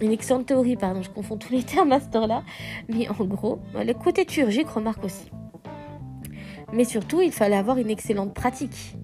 une 0.00 0.12
excellente 0.12 0.46
théorie, 0.46 0.76
pardon, 0.76 1.02
je 1.02 1.10
confonds 1.10 1.38
tous 1.38 1.52
les 1.52 1.64
termes 1.64 1.90
à 1.90 1.98
ce 1.98 2.06
temps-là. 2.10 2.44
Mais 2.88 3.08
en 3.08 3.24
gros, 3.24 3.58
le 3.74 3.92
côté 3.94 4.24
théurgique 4.24 4.68
remarque 4.68 5.04
aussi. 5.04 5.28
Mais 6.74 6.84
surtout, 6.84 7.20
il 7.20 7.32
fallait 7.32 7.56
avoir 7.56 7.78
une 7.78 7.90
excellente 7.90 8.34
pratique. 8.34 8.96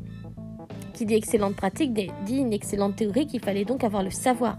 Qui 0.92 1.06
dit 1.06 1.14
excellente 1.14 1.54
pratique 1.54 1.94
dit 1.94 2.36
une 2.36 2.52
excellente 2.52 2.96
théorie 2.96 3.26
qu'il 3.26 3.40
fallait 3.40 3.64
donc 3.64 3.84
avoir 3.84 4.02
le 4.02 4.10
savoir. 4.10 4.58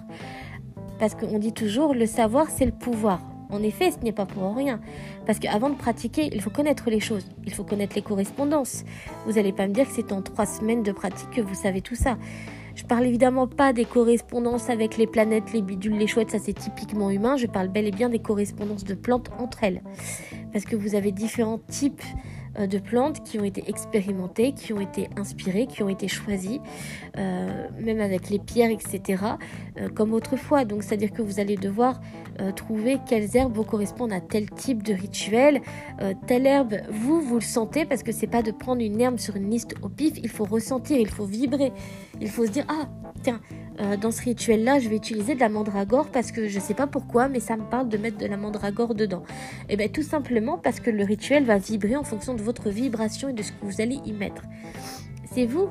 Parce 0.97 1.13
qu'on 1.15 1.37
dit 1.37 1.53
toujours 1.53 1.93
le 1.93 2.05
savoir 2.05 2.47
c'est 2.49 2.65
le 2.65 2.71
pouvoir. 2.71 3.21
En 3.49 3.61
effet, 3.63 3.91
ce 3.91 3.97
n'est 4.03 4.13
pas 4.13 4.25
pour 4.25 4.55
rien. 4.55 4.79
Parce 5.25 5.39
qu'avant 5.39 5.69
de 5.69 5.75
pratiquer, 5.75 6.29
il 6.33 6.41
faut 6.41 6.49
connaître 6.49 6.89
les 6.89 7.01
choses. 7.01 7.25
Il 7.45 7.53
faut 7.53 7.65
connaître 7.65 7.95
les 7.95 8.01
correspondances. 8.01 8.85
Vous 9.25 9.33
n'allez 9.33 9.51
pas 9.51 9.67
me 9.67 9.73
dire 9.73 9.85
que 9.85 9.93
c'est 9.93 10.13
en 10.13 10.21
trois 10.21 10.45
semaines 10.45 10.83
de 10.83 10.93
pratique 10.93 11.29
que 11.31 11.41
vous 11.41 11.53
savez 11.53 11.81
tout 11.81 11.95
ça. 11.95 12.17
Je 12.75 12.85
parle 12.85 13.05
évidemment 13.05 13.47
pas 13.47 13.73
des 13.73 13.83
correspondances 13.83 14.69
avec 14.69 14.97
les 14.97 15.05
planètes, 15.05 15.51
les 15.51 15.61
bidules, 15.61 15.97
les 15.97 16.07
chouettes, 16.07 16.31
ça 16.31 16.39
c'est 16.39 16.53
typiquement 16.53 17.11
humain. 17.11 17.35
Je 17.35 17.47
parle 17.47 17.67
bel 17.67 17.85
et 17.85 17.91
bien 17.91 18.07
des 18.07 18.19
correspondances 18.19 18.85
de 18.85 18.95
plantes 18.95 19.29
entre 19.37 19.65
elles. 19.65 19.81
Parce 20.53 20.63
que 20.63 20.77
vous 20.77 20.95
avez 20.95 21.11
différents 21.11 21.59
types 21.67 22.01
de 22.59 22.77
plantes 22.80 23.24
qui 23.24 23.39
ont 23.39 23.44
été 23.44 23.63
expérimentées, 23.68 24.53
qui 24.53 24.74
ont 24.74 24.81
été 24.81 25.09
inspirées, 25.18 25.68
qui 25.68 25.83
ont 25.83 25.89
été 25.89 26.07
choisies, 26.07 26.62
euh, 27.18 27.68
même 27.80 28.01
avec 28.01 28.30
les 28.30 28.39
pierres, 28.39 28.71
etc., 28.71 29.24
euh, 29.77 29.89
comme 29.89 30.13
autrefois. 30.13 30.65
Donc, 30.65 30.83
c'est-à-dire 30.83 31.12
que 31.12 31.21
vous 31.21 31.39
allez 31.39 31.56
devoir 31.56 32.01
trouver 32.56 32.98
quelles 33.07 33.38
herbes 33.38 33.53
vous 33.53 33.63
correspondent 33.63 34.13
à 34.13 34.21
tel 34.21 34.50
type 34.50 34.81
de 34.81 34.94
rituel. 34.94 35.62
telle 36.25 36.48
herbe, 36.48 36.77
vous, 36.89 37.21
vous 37.21 37.36
le 37.36 37.42
sentez, 37.42 37.86
parce 37.86 38.01
que 38.01 38.12
c'est 38.12 38.25
pas 38.25 38.42
de 38.42 38.50
prendre 38.50 38.81
une 38.81 39.00
herbe 39.00 39.19
sur 39.19 39.36
une 39.36 39.50
liste 39.50 39.75
au 39.83 39.89
pif, 39.89 40.13
il 40.18 40.30
faut 40.30 40.45
ressentir, 40.45 40.97
il 40.97 41.09
faut 41.09 41.25
vibrer, 41.25 41.71
il 42.19 42.30
faut 42.30 42.45
se 42.45 42.51
dire, 42.51 42.65
ah, 42.68 42.88
tiens, 43.21 43.42
euh, 43.80 43.97
dans 43.97 44.12
ce 44.12 44.21
rituel-là, 44.21 44.80
je 44.80 44.89
vais 44.89 44.95
utiliser 44.95 45.33
de 45.33 45.39
la 45.39 45.50
mandragore 45.50 46.07
parce 46.07 46.31
que 46.31 46.47
je 46.47 46.56
ne 46.57 46.62
sais 46.62 46.74
pas 46.74 46.88
pourquoi, 46.88 47.30
mais 47.30 47.39
ça 47.39 47.56
me 47.56 47.63
parle 47.63 47.89
de 47.89 47.97
mettre 47.97 48.18
de 48.18 48.25
la 48.25 48.38
mandragore 48.38 48.95
dedans. 48.95 49.24
Et 49.69 49.74
eh 49.74 49.77
bien 49.77 49.88
tout 49.88 50.04
simplement 50.04 50.57
parce 50.57 50.80
que 50.80 50.89
le 50.89 51.04
rituel 51.04 51.45
va 51.45 51.57
vibrer 51.57 51.95
en 51.95 52.04
fonction 52.04 52.33
de 52.33 52.40
votre 52.41 52.69
vibration 52.69 53.29
et 53.29 53.33
de 53.33 53.43
ce 53.43 53.51
que 53.51 53.63
vous 53.65 53.81
allez 53.81 53.99
y 54.05 54.13
mettre. 54.13 54.43
C'est 55.33 55.45
vous 55.45 55.69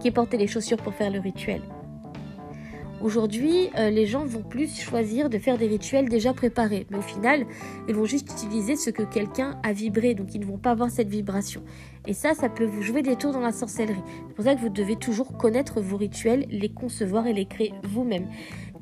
qui 0.00 0.10
portez 0.10 0.36
les 0.36 0.46
chaussures 0.46 0.78
pour 0.78 0.94
faire 0.94 1.10
le 1.10 1.20
rituel. 1.20 1.62
Aujourd'hui, 3.02 3.68
euh, 3.78 3.90
les 3.90 4.06
gens 4.06 4.24
vont 4.24 4.44
plus 4.44 4.80
choisir 4.80 5.28
de 5.28 5.36
faire 5.36 5.58
des 5.58 5.66
rituels 5.66 6.08
déjà 6.08 6.32
préparés, 6.32 6.86
mais 6.88 6.98
au 6.98 7.02
final, 7.02 7.46
ils 7.88 7.94
vont 7.96 8.04
juste 8.04 8.30
utiliser 8.30 8.76
ce 8.76 8.90
que 8.90 9.02
quelqu'un 9.02 9.58
a 9.64 9.72
vibré, 9.72 10.14
donc 10.14 10.36
ils 10.36 10.40
ne 10.40 10.44
vont 10.44 10.56
pas 10.56 10.70
avoir 10.70 10.88
cette 10.88 11.08
vibration. 11.08 11.64
Et 12.06 12.12
ça, 12.12 12.34
ça 12.34 12.48
peut 12.48 12.64
vous 12.64 12.80
jouer 12.80 13.02
des 13.02 13.16
tours 13.16 13.32
dans 13.32 13.40
la 13.40 13.50
sorcellerie. 13.50 14.04
C'est 14.28 14.34
pour 14.36 14.44
ça 14.44 14.54
que 14.54 14.60
vous 14.60 14.68
devez 14.68 14.94
toujours 14.94 15.36
connaître 15.36 15.80
vos 15.80 15.96
rituels, 15.96 16.46
les 16.48 16.68
concevoir 16.68 17.26
et 17.26 17.32
les 17.32 17.46
créer 17.46 17.74
vous-même. 17.82 18.28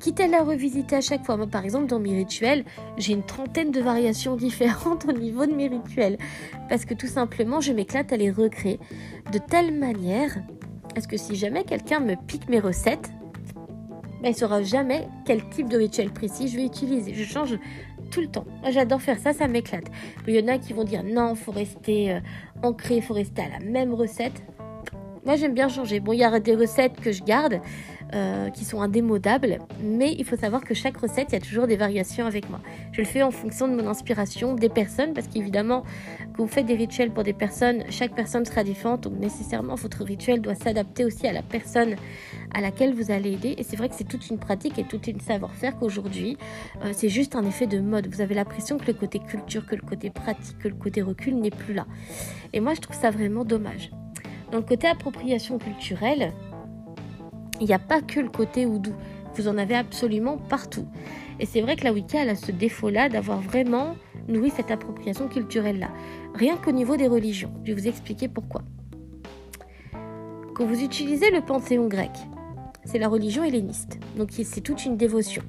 Quitte 0.01 0.19
à 0.19 0.27
la 0.27 0.41
revisiter 0.41 0.95
à 0.95 1.01
chaque 1.01 1.23
fois. 1.23 1.37
Moi, 1.37 1.45
par 1.45 1.63
exemple, 1.63 1.85
dans 1.85 1.99
mes 1.99 2.15
rituels, 2.15 2.65
j'ai 2.97 3.13
une 3.13 3.23
trentaine 3.23 3.69
de 3.69 3.79
variations 3.79 4.35
différentes 4.35 5.05
au 5.07 5.11
niveau 5.11 5.45
de 5.45 5.53
mes 5.53 5.67
rituels. 5.67 6.17
Parce 6.69 6.85
que 6.85 6.95
tout 6.95 7.07
simplement, 7.07 7.61
je 7.61 7.71
m'éclate 7.71 8.11
à 8.11 8.17
les 8.17 8.31
recréer 8.31 8.79
de 9.31 9.37
telle 9.37 9.71
manière 9.77 10.41
est-ce 10.95 11.07
que 11.07 11.17
si 11.17 11.35
jamais 11.35 11.63
quelqu'un 11.63 11.99
me 11.99 12.15
pique 12.15 12.49
mes 12.49 12.59
recettes, 12.59 13.11
il 14.23 14.29
ne 14.29 14.33
saura 14.35 14.63
jamais 14.63 15.07
quel 15.25 15.47
type 15.49 15.69
de 15.69 15.77
rituel 15.77 16.09
précis 16.09 16.47
je 16.47 16.57
vais 16.57 16.65
utiliser. 16.65 17.13
Je 17.13 17.23
change 17.23 17.57
tout 18.09 18.21
le 18.21 18.27
temps. 18.27 18.45
J'adore 18.71 19.01
faire 19.01 19.19
ça, 19.19 19.33
ça 19.33 19.47
m'éclate. 19.47 19.85
Il 20.27 20.35
y 20.35 20.43
en 20.43 20.47
a 20.47 20.57
qui 20.57 20.73
vont 20.73 20.83
dire 20.83 21.03
non, 21.03 21.35
faut 21.35 21.51
rester 21.51 22.11
euh, 22.11 22.19
ancré, 22.63 23.01
faut 23.01 23.13
rester 23.13 23.43
à 23.43 23.59
la 23.59 23.65
même 23.65 23.93
recette. 23.93 24.43
Moi, 25.25 25.35
j'aime 25.35 25.53
bien 25.53 25.69
changer. 25.69 25.99
Bon, 25.99 26.13
il 26.13 26.19
y 26.19 26.23
a 26.23 26.39
des 26.39 26.55
recettes 26.55 26.99
que 26.99 27.11
je 27.11 27.23
garde, 27.23 27.61
euh, 28.13 28.49
qui 28.49 28.65
sont 28.65 28.81
indémodables, 28.81 29.59
mais 29.81 30.13
il 30.17 30.25
faut 30.25 30.35
savoir 30.35 30.63
que 30.63 30.73
chaque 30.73 30.97
recette, 30.97 31.27
il 31.29 31.33
y 31.33 31.37
a 31.37 31.41
toujours 31.41 31.67
des 31.67 31.77
variations 31.77 32.25
avec 32.25 32.49
moi. 32.49 32.59
Je 32.91 32.99
le 32.99 33.05
fais 33.05 33.23
en 33.23 33.31
fonction 33.31 33.67
de 33.67 33.75
mon 33.75 33.87
inspiration, 33.87 34.53
des 34.53 34.69
personnes, 34.69 35.13
parce 35.13 35.27
qu'évidemment, 35.27 35.83
quand 36.35 36.43
vous 36.43 36.49
faites 36.49 36.65
des 36.65 36.75
rituels 36.75 37.11
pour 37.11 37.23
des 37.23 37.33
personnes, 37.33 37.83
chaque 37.89 38.13
personne 38.13 38.45
sera 38.45 38.63
différente, 38.63 39.01
donc 39.01 39.19
nécessairement, 39.19 39.75
votre 39.75 40.03
rituel 40.03 40.41
doit 40.41 40.55
s'adapter 40.55 41.05
aussi 41.05 41.27
à 41.27 41.33
la 41.33 41.41
personne 41.41 41.95
à 42.53 42.61
laquelle 42.61 42.93
vous 42.93 43.11
allez 43.11 43.33
aider. 43.33 43.55
Et 43.57 43.63
c'est 43.63 43.75
vrai 43.75 43.89
que 43.89 43.95
c'est 43.95 44.07
toute 44.07 44.29
une 44.29 44.37
pratique 44.37 44.77
et 44.77 44.83
toute 44.83 45.07
une 45.07 45.19
savoir-faire 45.19 45.77
qu'aujourd'hui, 45.77 46.37
euh, 46.83 46.91
c'est 46.93 47.09
juste 47.09 47.35
un 47.35 47.45
effet 47.45 47.67
de 47.67 47.79
mode. 47.79 48.07
Vous 48.13 48.21
avez 48.21 48.35
l'impression 48.35 48.77
que 48.77 48.87
le 48.87 48.93
côté 48.93 49.19
culture, 49.19 49.65
que 49.65 49.75
le 49.75 49.81
côté 49.81 50.09
pratique, 50.09 50.57
que 50.59 50.67
le 50.67 50.75
côté 50.75 51.01
recul 51.01 51.35
n'est 51.35 51.49
plus 51.49 51.73
là. 51.73 51.85
Et 52.53 52.59
moi, 52.59 52.73
je 52.73 52.81
trouve 52.81 52.95
ça 52.95 53.09
vraiment 53.09 53.45
dommage. 53.45 53.91
Dans 54.51 54.57
le 54.57 54.63
côté 54.63 54.87
appropriation 54.87 55.57
culturelle, 55.59 56.33
il 57.61 57.67
n'y 57.67 57.73
a 57.73 57.79
pas 57.79 58.01
que 58.01 58.19
le 58.19 58.29
côté 58.29 58.65
oudou. 58.65 58.93
Vous 59.35 59.47
en 59.47 59.57
avez 59.57 59.75
absolument 59.75 60.37
partout. 60.37 60.85
Et 61.39 61.45
c'est 61.45 61.61
vrai 61.61 61.75
que 61.75 61.83
la 61.83 61.93
Wicca, 61.93 62.21
a 62.21 62.35
ce 62.35 62.51
défaut-là 62.51 63.07
d'avoir 63.07 63.39
vraiment 63.39 63.95
nourri 64.27 64.49
cette 64.49 64.71
appropriation 64.71 65.27
culturelle-là. 65.27 65.89
Rien 66.33 66.57
qu'au 66.57 66.71
niveau 66.71 66.97
des 66.97 67.07
religions. 67.07 67.53
Je 67.63 67.71
vais 67.71 67.79
vous 67.79 67.87
expliquer 67.87 68.27
pourquoi. 68.27 68.63
Quand 70.55 70.65
vous 70.65 70.83
utilisez 70.83 71.31
le 71.31 71.41
panthéon 71.41 71.87
grec, 71.87 72.11
c'est 72.83 72.99
la 72.99 73.07
religion 73.07 73.43
helléniste. 73.43 73.99
Donc 74.17 74.29
c'est 74.31 74.61
toute 74.61 74.83
une 74.85 74.97
dévotion. 74.97 75.43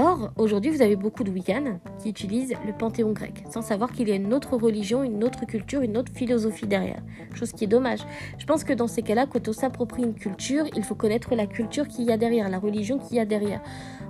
Or, 0.00 0.30
aujourd'hui, 0.36 0.70
vous 0.70 0.80
avez 0.80 0.94
beaucoup 0.94 1.24
de 1.24 1.30
Wiccans 1.32 1.80
qui 2.00 2.10
utilisent 2.10 2.54
le 2.64 2.72
panthéon 2.72 3.10
grec, 3.10 3.42
sans 3.50 3.62
savoir 3.62 3.90
qu'il 3.90 4.08
y 4.08 4.12
a 4.12 4.14
une 4.14 4.32
autre 4.32 4.56
religion, 4.56 5.02
une 5.02 5.24
autre 5.24 5.44
culture, 5.44 5.82
une 5.82 5.98
autre 5.98 6.12
philosophie 6.14 6.68
derrière. 6.68 7.02
Chose 7.34 7.50
qui 7.50 7.64
est 7.64 7.66
dommage. 7.66 7.98
Je 8.38 8.46
pense 8.46 8.62
que 8.62 8.72
dans 8.72 8.86
ces 8.86 9.02
cas-là, 9.02 9.26
quand 9.26 9.48
on 9.48 9.52
s'approprie 9.52 10.04
une 10.04 10.14
culture, 10.14 10.66
il 10.76 10.84
faut 10.84 10.94
connaître 10.94 11.34
la 11.34 11.48
culture 11.48 11.88
qu'il 11.88 12.04
y 12.04 12.12
a 12.12 12.16
derrière, 12.16 12.48
la 12.48 12.60
religion 12.60 12.98
qu'il 12.98 13.16
y 13.16 13.20
a 13.20 13.24
derrière. 13.24 13.60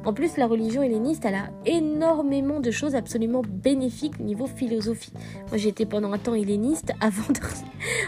En 0.05 0.13
plus, 0.13 0.37
la 0.37 0.47
religion 0.47 0.83
helléniste, 0.83 1.25
elle 1.25 1.37
a 1.37 1.49
énormément 1.65 2.61
de 2.61 2.71
choses 2.71 2.95
absolument 2.95 3.41
bénéfiques 3.49 4.21
au 4.21 4.25
niveau 4.25 4.47
philosophie. 4.47 5.15
Moi, 5.49 5.57
j'étais 5.57 5.87
pendant 5.87 6.13
un 6.13 6.19
temps 6.19 6.35
helléniste 6.35 6.93
avant 7.01 7.33
de... 7.33 7.41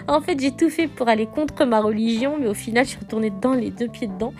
en 0.06 0.20
fait, 0.20 0.38
j'ai 0.38 0.52
tout 0.52 0.68
fait 0.68 0.86
pour 0.86 1.08
aller 1.08 1.24
contre 1.24 1.64
ma 1.64 1.80
religion, 1.80 2.36
mais 2.38 2.46
au 2.46 2.54
final, 2.54 2.84
je 2.84 2.90
suis 2.90 3.00
retournée 3.00 3.30
dedans, 3.30 3.54
les 3.54 3.70
deux 3.70 3.88
pieds 3.88 4.06
dedans. 4.06 4.34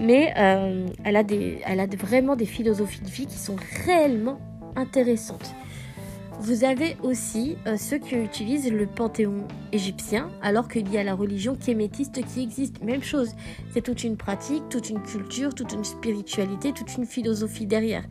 Mais 0.00 0.32
euh, 0.38 0.86
elle, 1.02 1.16
a 1.16 1.24
des, 1.24 1.58
elle 1.66 1.80
a 1.80 1.86
vraiment 1.86 2.36
des 2.36 2.46
philosophies 2.46 2.75
de 2.84 3.10
vie 3.10 3.26
qui 3.26 3.38
sont 3.38 3.56
réellement 3.84 4.38
intéressantes. 4.76 5.54
Vous 6.38 6.64
avez 6.64 6.96
aussi 7.02 7.56
euh, 7.66 7.76
ceux 7.78 7.98
qui 7.98 8.14
utilisent 8.14 8.70
le 8.70 8.86
panthéon 8.86 9.48
égyptien, 9.72 10.28
alors 10.42 10.68
qu'il 10.68 10.92
y 10.92 10.98
a 10.98 11.02
la 11.02 11.14
religion 11.14 11.54
kémétiste 11.54 12.22
qui 12.26 12.42
existe. 12.42 12.82
Même 12.82 13.02
chose, 13.02 13.30
c'est 13.72 13.80
toute 13.80 14.04
une 14.04 14.18
pratique, 14.18 14.62
toute 14.68 14.90
une 14.90 15.02
culture, 15.02 15.54
toute 15.54 15.72
une 15.72 15.84
spiritualité, 15.84 16.72
toute 16.72 16.94
une 16.96 17.06
philosophie 17.06 17.66
derrière. 17.66 18.04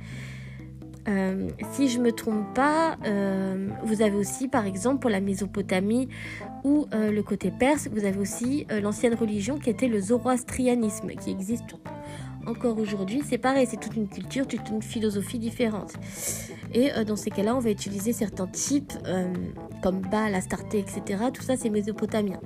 Euh, 1.08 1.50
si 1.74 1.88
je 1.88 2.00
me 2.00 2.12
trompe 2.12 2.52
pas, 2.56 2.98
euh, 3.06 3.70
vous 3.84 4.02
avez 4.02 4.16
aussi, 4.16 4.48
par 4.48 4.66
exemple, 4.66 5.02
pour 5.02 5.12
la 5.12 5.22
Mésopotamie 5.22 6.10
ou 6.64 6.88
le 6.92 7.22
côté 7.22 7.52
perse, 7.52 7.88
vous 7.92 8.06
avez 8.06 8.18
aussi 8.18 8.66
l'ancienne 8.82 9.14
religion 9.14 9.60
qui 9.60 9.70
était 9.70 9.88
le 9.88 10.00
zoroastrianisme, 10.00 11.10
qui 11.10 11.30
existe 11.30 11.76
encore 12.48 12.78
aujourd'hui, 12.78 13.22
c'est 13.28 13.38
pareil, 13.38 13.68
c'est 13.70 13.80
toute 13.80 13.96
une 13.96 14.08
culture, 14.08 14.48
toute 14.48 14.70
une 14.70 14.82
philosophie 14.82 15.40
différente. 15.40 15.94
Et 16.74 16.92
euh, 16.94 17.04
dans 17.04 17.16
ces 17.16 17.32
cas-là, 17.32 17.56
on 17.56 17.60
va 17.60 17.70
utiliser 17.70 18.14
certains 18.14 18.48
types 18.48 18.94
euh, 19.06 19.34
comme 19.82 20.02
Baal, 20.02 20.36
Astarté, 20.36 20.80
etc. 20.80 21.26
Tout 21.34 21.42
ça, 21.42 21.58
c'est 21.58 21.70
mésopotamien. 21.70 22.40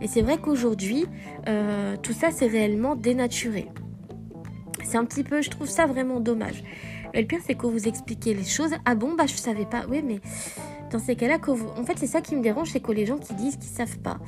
Et 0.00 0.08
c'est 0.08 0.22
vrai 0.22 0.38
qu'aujourd'hui, 0.38 1.06
euh, 1.48 1.96
tout 2.02 2.12
ça, 2.12 2.30
c'est 2.30 2.46
réellement 2.46 2.96
dénaturé. 2.96 3.68
C'est 4.84 4.98
un 4.98 5.04
petit 5.04 5.24
peu, 5.24 5.42
je 5.42 5.50
trouve 5.50 5.68
ça 5.68 5.86
vraiment 5.86 6.20
dommage. 6.20 6.62
Et 7.14 7.22
le 7.22 7.26
pire, 7.26 7.40
c'est 7.44 7.54
que 7.54 7.66
vous 7.66 7.88
expliquez 7.88 8.34
les 8.34 8.44
choses. 8.44 8.72
Ah 8.84 8.94
bon, 8.94 9.14
bah 9.14 9.24
je 9.26 9.34
savais 9.34 9.64
pas. 9.64 9.84
Oui, 9.88 10.02
mais 10.04 10.20
dans 10.90 10.98
ces 10.98 11.16
cas-là, 11.16 11.38
en 11.48 11.84
fait, 11.84 11.94
c'est 11.96 12.06
ça 12.06 12.20
qui 12.20 12.36
me 12.36 12.42
dérange, 12.42 12.70
c'est 12.70 12.80
que 12.80 12.92
les 12.92 13.06
gens 13.06 13.18
qui 13.18 13.34
disent 13.34 13.56
qu'ils 13.56 13.70
savent 13.70 13.98
pas, 13.98 14.18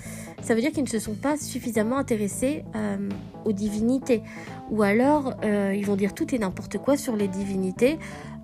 ça 0.42 0.54
veut 0.54 0.60
dire 0.60 0.72
qu'ils 0.72 0.84
ne 0.84 0.88
se 0.88 0.98
sont 0.98 1.14
pas 1.14 1.36
suffisamment 1.36 1.98
intéressés 1.98 2.64
euh, 2.74 3.08
aux 3.44 3.52
divinités, 3.52 4.22
ou 4.70 4.82
alors 4.82 5.34
euh, 5.44 5.74
ils 5.76 5.86
vont 5.86 5.96
dire 5.96 6.14
tout 6.14 6.34
et 6.34 6.38
n'importe 6.38 6.78
quoi 6.78 6.96
sur 6.96 7.16
les 7.16 7.28
divinités 7.28 7.98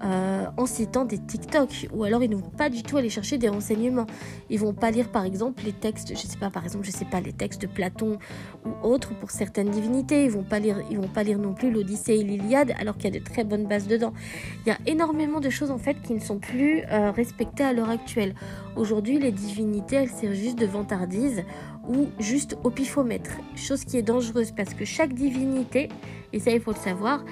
euh, 0.04 0.46
en 0.56 0.66
citant 0.66 1.04
des 1.04 1.18
TikTok, 1.18 1.88
ou 1.92 2.04
alors 2.04 2.22
ils 2.22 2.30
ne 2.30 2.36
vont 2.36 2.50
pas 2.50 2.68
du 2.68 2.82
tout 2.82 2.96
aller 2.96 3.08
chercher 3.08 3.38
des 3.38 3.48
renseignements. 3.48 4.06
Ils 4.50 4.58
vont 4.60 4.74
pas 4.74 4.90
lire 4.90 5.10
par 5.10 5.24
exemple 5.24 5.62
les 5.64 5.72
textes, 5.72 6.10
je 6.10 6.26
sais 6.26 6.38
pas, 6.38 6.50
par 6.50 6.64
exemple, 6.64 6.84
je 6.84 6.90
sais 6.90 7.04
pas 7.04 7.20
les 7.20 7.32
textes 7.32 7.62
de 7.62 7.66
Platon 7.66 8.18
ou 8.64 8.86
autres 8.86 9.14
pour 9.18 9.30
certaines 9.30 9.70
divinités. 9.70 10.24
Ils 10.24 10.30
vont 10.30 10.42
pas 10.42 10.58
lire, 10.58 10.78
ils 10.90 10.98
vont 10.98 11.08
pas 11.08 11.22
lire 11.22 11.38
non 11.38 11.54
plus 11.54 11.70
l'Odyssée 11.70 12.14
et 12.14 12.22
l'Iliade, 12.22 12.74
alors 12.78 12.96
qu'il 12.96 13.12
y 13.12 13.16
a 13.16 13.18
de 13.18 13.24
très 13.24 13.44
bonnes 13.44 13.66
bases 13.66 13.86
dedans. 13.86 14.12
Il 14.66 14.68
y 14.68 14.72
a 14.72 14.78
énormément 14.86 15.40
de 15.40 15.50
choses 15.50 15.70
en 15.70 15.78
fait 15.78 16.00
qui 16.02 16.14
ne 16.14 16.20
sont 16.20 16.38
plus 16.38 16.82
respectées 17.14 17.64
à 17.64 17.72
l'heure 17.72 17.90
actuelle 17.90 18.34
Aujourd'hui, 18.76 19.20
les 19.20 19.30
divinités, 19.30 19.96
elles 19.96 20.08
servent 20.08 20.34
juste 20.34 20.58
de 20.58 20.66
vantardise 20.66 21.44
ou 21.88 22.08
juste 22.18 22.56
au 22.64 22.70
pifomètre, 22.70 23.30
chose 23.54 23.84
qui 23.84 23.96
est 23.98 24.02
dangereuse 24.02 24.50
parce 24.50 24.74
que 24.74 24.84
chaque 24.84 25.12
divinité, 25.12 25.90
et 26.32 26.40
ça 26.40 26.50
il 26.50 26.60
faut 26.60 26.72
le 26.72 26.78
savoir, 26.78 27.24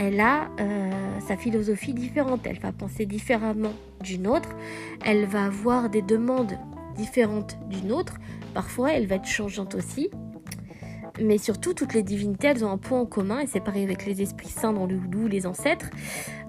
elle 0.00 0.18
a 0.18 0.48
euh, 0.58 0.90
sa 1.28 1.36
philosophie 1.36 1.92
différente, 1.92 2.40
elle 2.46 2.58
va 2.58 2.72
penser 2.72 3.04
différemment 3.04 3.74
d'une 4.02 4.26
autre, 4.26 4.48
elle 5.04 5.26
va 5.26 5.44
avoir 5.44 5.90
des 5.90 6.00
demandes 6.00 6.58
différentes 6.96 7.58
d'une 7.68 7.92
autre, 7.92 8.14
parfois 8.54 8.94
elle 8.94 9.06
va 9.06 9.16
être 9.16 9.26
changeante 9.26 9.74
aussi, 9.74 10.08
mais 11.20 11.38
surtout, 11.38 11.74
toutes 11.74 11.94
les 11.94 12.02
divinités, 12.02 12.48
elles 12.48 12.64
ont 12.64 12.70
un 12.70 12.78
point 12.78 13.00
en 13.00 13.06
commun, 13.06 13.40
et 13.40 13.46
c'est 13.46 13.60
pareil 13.60 13.84
avec 13.84 14.06
les 14.06 14.22
esprits 14.22 14.48
saints 14.48 14.72
dans 14.72 14.86
le 14.86 14.96
houdou, 14.96 15.26
les 15.26 15.46
ancêtres. 15.46 15.90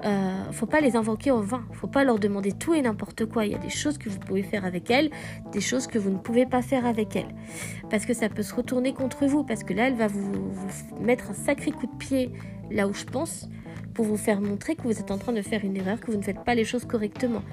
Euh, 0.05 0.51
faut 0.51 0.65
pas 0.65 0.79
les 0.79 0.95
invoquer 0.95 1.31
en 1.31 1.41
vain. 1.41 1.63
Faut 1.73 1.87
pas 1.87 2.03
leur 2.03 2.19
demander 2.19 2.51
tout 2.51 2.73
et 2.73 2.81
n'importe 2.81 3.25
quoi. 3.25 3.45
Il 3.45 3.51
y 3.51 3.55
a 3.55 3.59
des 3.59 3.69
choses 3.69 3.97
que 3.97 4.09
vous 4.09 4.19
pouvez 4.19 4.43
faire 4.43 4.65
avec 4.65 4.89
elles, 4.89 5.11
des 5.51 5.61
choses 5.61 5.87
que 5.87 5.99
vous 5.99 6.09
ne 6.09 6.17
pouvez 6.17 6.45
pas 6.45 6.61
faire 6.61 6.85
avec 6.85 7.15
elles. 7.15 7.33
Parce 7.89 8.05
que 8.05 8.13
ça 8.13 8.29
peut 8.29 8.43
se 8.43 8.53
retourner 8.53 8.93
contre 8.93 9.25
vous. 9.25 9.43
Parce 9.43 9.63
que 9.63 9.73
là, 9.73 9.87
elle 9.87 9.95
va 9.95 10.07
vous, 10.07 10.31
vous 10.51 11.01
mettre 11.01 11.29
un 11.29 11.33
sacré 11.33 11.71
coup 11.71 11.87
de 11.87 11.95
pied 11.97 12.31
là 12.71 12.87
où 12.87 12.93
je 12.93 13.05
pense, 13.05 13.49
pour 13.93 14.05
vous 14.05 14.17
faire 14.17 14.41
montrer 14.41 14.75
que 14.75 14.83
vous 14.83 14.99
êtes 14.99 15.11
en 15.11 15.17
train 15.17 15.33
de 15.33 15.41
faire 15.41 15.63
une 15.63 15.75
erreur, 15.75 15.99
que 15.99 16.09
vous 16.09 16.17
ne 16.17 16.23
faites 16.23 16.43
pas 16.43 16.55
les 16.55 16.63
choses 16.63 16.85
correctement. 16.85 17.43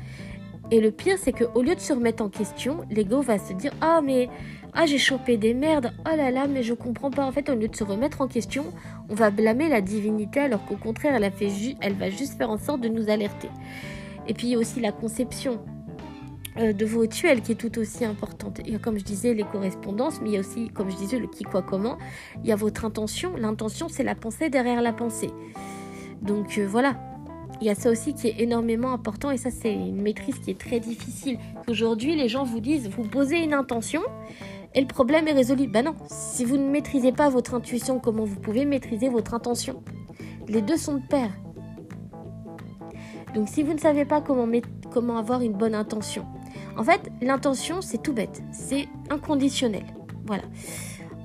Et 0.70 0.80
le 0.80 0.90
pire, 0.90 1.16
c'est 1.18 1.32
qu'au 1.32 1.62
lieu 1.62 1.74
de 1.74 1.80
se 1.80 1.92
remettre 1.92 2.22
en 2.22 2.28
question, 2.28 2.84
l'ego 2.90 3.22
va 3.22 3.38
se 3.38 3.54
dire 3.54 3.72
Ah, 3.80 4.00
mais 4.04 4.28
ah, 4.74 4.86
j'ai 4.86 4.98
chopé 4.98 5.36
des 5.36 5.54
merdes, 5.54 5.92
oh 6.06 6.16
là 6.16 6.30
là, 6.30 6.46
mais 6.46 6.62
je 6.62 6.74
comprends 6.74 7.10
pas. 7.10 7.24
En 7.24 7.32
fait, 7.32 7.48
au 7.48 7.54
lieu 7.54 7.68
de 7.68 7.76
se 7.76 7.84
remettre 7.84 8.20
en 8.20 8.28
question, 8.28 8.64
on 9.08 9.14
va 9.14 9.30
blâmer 9.30 9.68
la 9.68 9.80
divinité 9.80 10.40
alors 10.40 10.64
qu'au 10.64 10.76
contraire, 10.76 11.14
elle, 11.14 11.24
a 11.24 11.30
fait 11.30 11.48
elle 11.80 11.94
va 11.94 12.10
juste 12.10 12.36
faire 12.36 12.50
en 12.50 12.58
sorte 12.58 12.80
de 12.80 12.88
nous 12.88 13.10
alerter. 13.10 13.48
Et 14.26 14.34
puis, 14.34 14.48
il 14.48 14.50
y 14.50 14.54
a 14.54 14.58
aussi 14.58 14.80
la 14.80 14.92
conception 14.92 15.60
euh, 16.58 16.72
de 16.72 16.84
vos 16.84 17.00
rituels 17.00 17.40
qui 17.40 17.52
est 17.52 17.56
tout 17.56 17.78
aussi 17.78 18.04
importante. 18.04 18.60
Il 18.66 18.72
y 18.72 18.76
a, 18.76 18.78
comme 18.78 18.98
je 18.98 19.04
disais, 19.04 19.34
les 19.34 19.44
correspondances, 19.44 20.20
mais 20.20 20.30
il 20.30 20.32
y 20.34 20.36
a 20.36 20.40
aussi, 20.40 20.68
comme 20.68 20.90
je 20.90 20.96
disais, 20.96 21.18
le 21.18 21.26
qui, 21.26 21.44
quoi, 21.44 21.62
comment. 21.62 21.96
Il 22.42 22.48
y 22.48 22.52
a 22.52 22.56
votre 22.56 22.84
intention. 22.84 23.36
L'intention, 23.36 23.88
c'est 23.88 24.04
la 24.04 24.14
pensée 24.14 24.50
derrière 24.50 24.82
la 24.82 24.92
pensée. 24.92 25.30
Donc 26.22 26.58
euh, 26.58 26.66
voilà, 26.66 26.96
il 27.60 27.66
y 27.66 27.70
a 27.70 27.74
ça 27.74 27.90
aussi 27.90 28.14
qui 28.14 28.28
est 28.28 28.40
énormément 28.40 28.92
important 28.92 29.30
et 29.30 29.36
ça 29.36 29.50
c'est 29.50 29.72
une 29.72 30.00
maîtrise 30.02 30.38
qui 30.38 30.50
est 30.50 30.58
très 30.58 30.80
difficile. 30.80 31.38
Aujourd'hui 31.68 32.16
les 32.16 32.28
gens 32.28 32.44
vous 32.44 32.60
disent 32.60 32.88
vous 32.88 33.04
posez 33.04 33.38
une 33.38 33.54
intention 33.54 34.02
et 34.74 34.80
le 34.80 34.86
problème 34.86 35.28
est 35.28 35.32
résolu. 35.32 35.66
Ben 35.66 35.84
non, 35.84 35.94
si 36.08 36.44
vous 36.44 36.56
ne 36.56 36.68
maîtrisez 36.68 37.12
pas 37.12 37.28
votre 37.28 37.54
intuition, 37.54 37.98
comment 37.98 38.24
vous 38.24 38.40
pouvez 38.40 38.64
maîtriser 38.64 39.08
votre 39.08 39.34
intention 39.34 39.82
Les 40.46 40.62
deux 40.62 40.76
sont 40.76 40.96
de 40.96 41.06
pair. 41.06 41.30
Donc 43.34 43.48
si 43.48 43.62
vous 43.62 43.72
ne 43.72 43.78
savez 43.78 44.04
pas 44.04 44.20
comment, 44.20 45.18
avoir 45.18 45.42
une 45.42 45.52
bonne 45.52 45.74
intention, 45.74 46.24
en 46.76 46.84
fait 46.84 47.10
l'intention 47.20 47.80
c'est 47.80 48.02
tout 48.02 48.12
bête, 48.12 48.42
c'est 48.52 48.88
inconditionnel. 49.10 49.84
Voilà. 50.26 50.44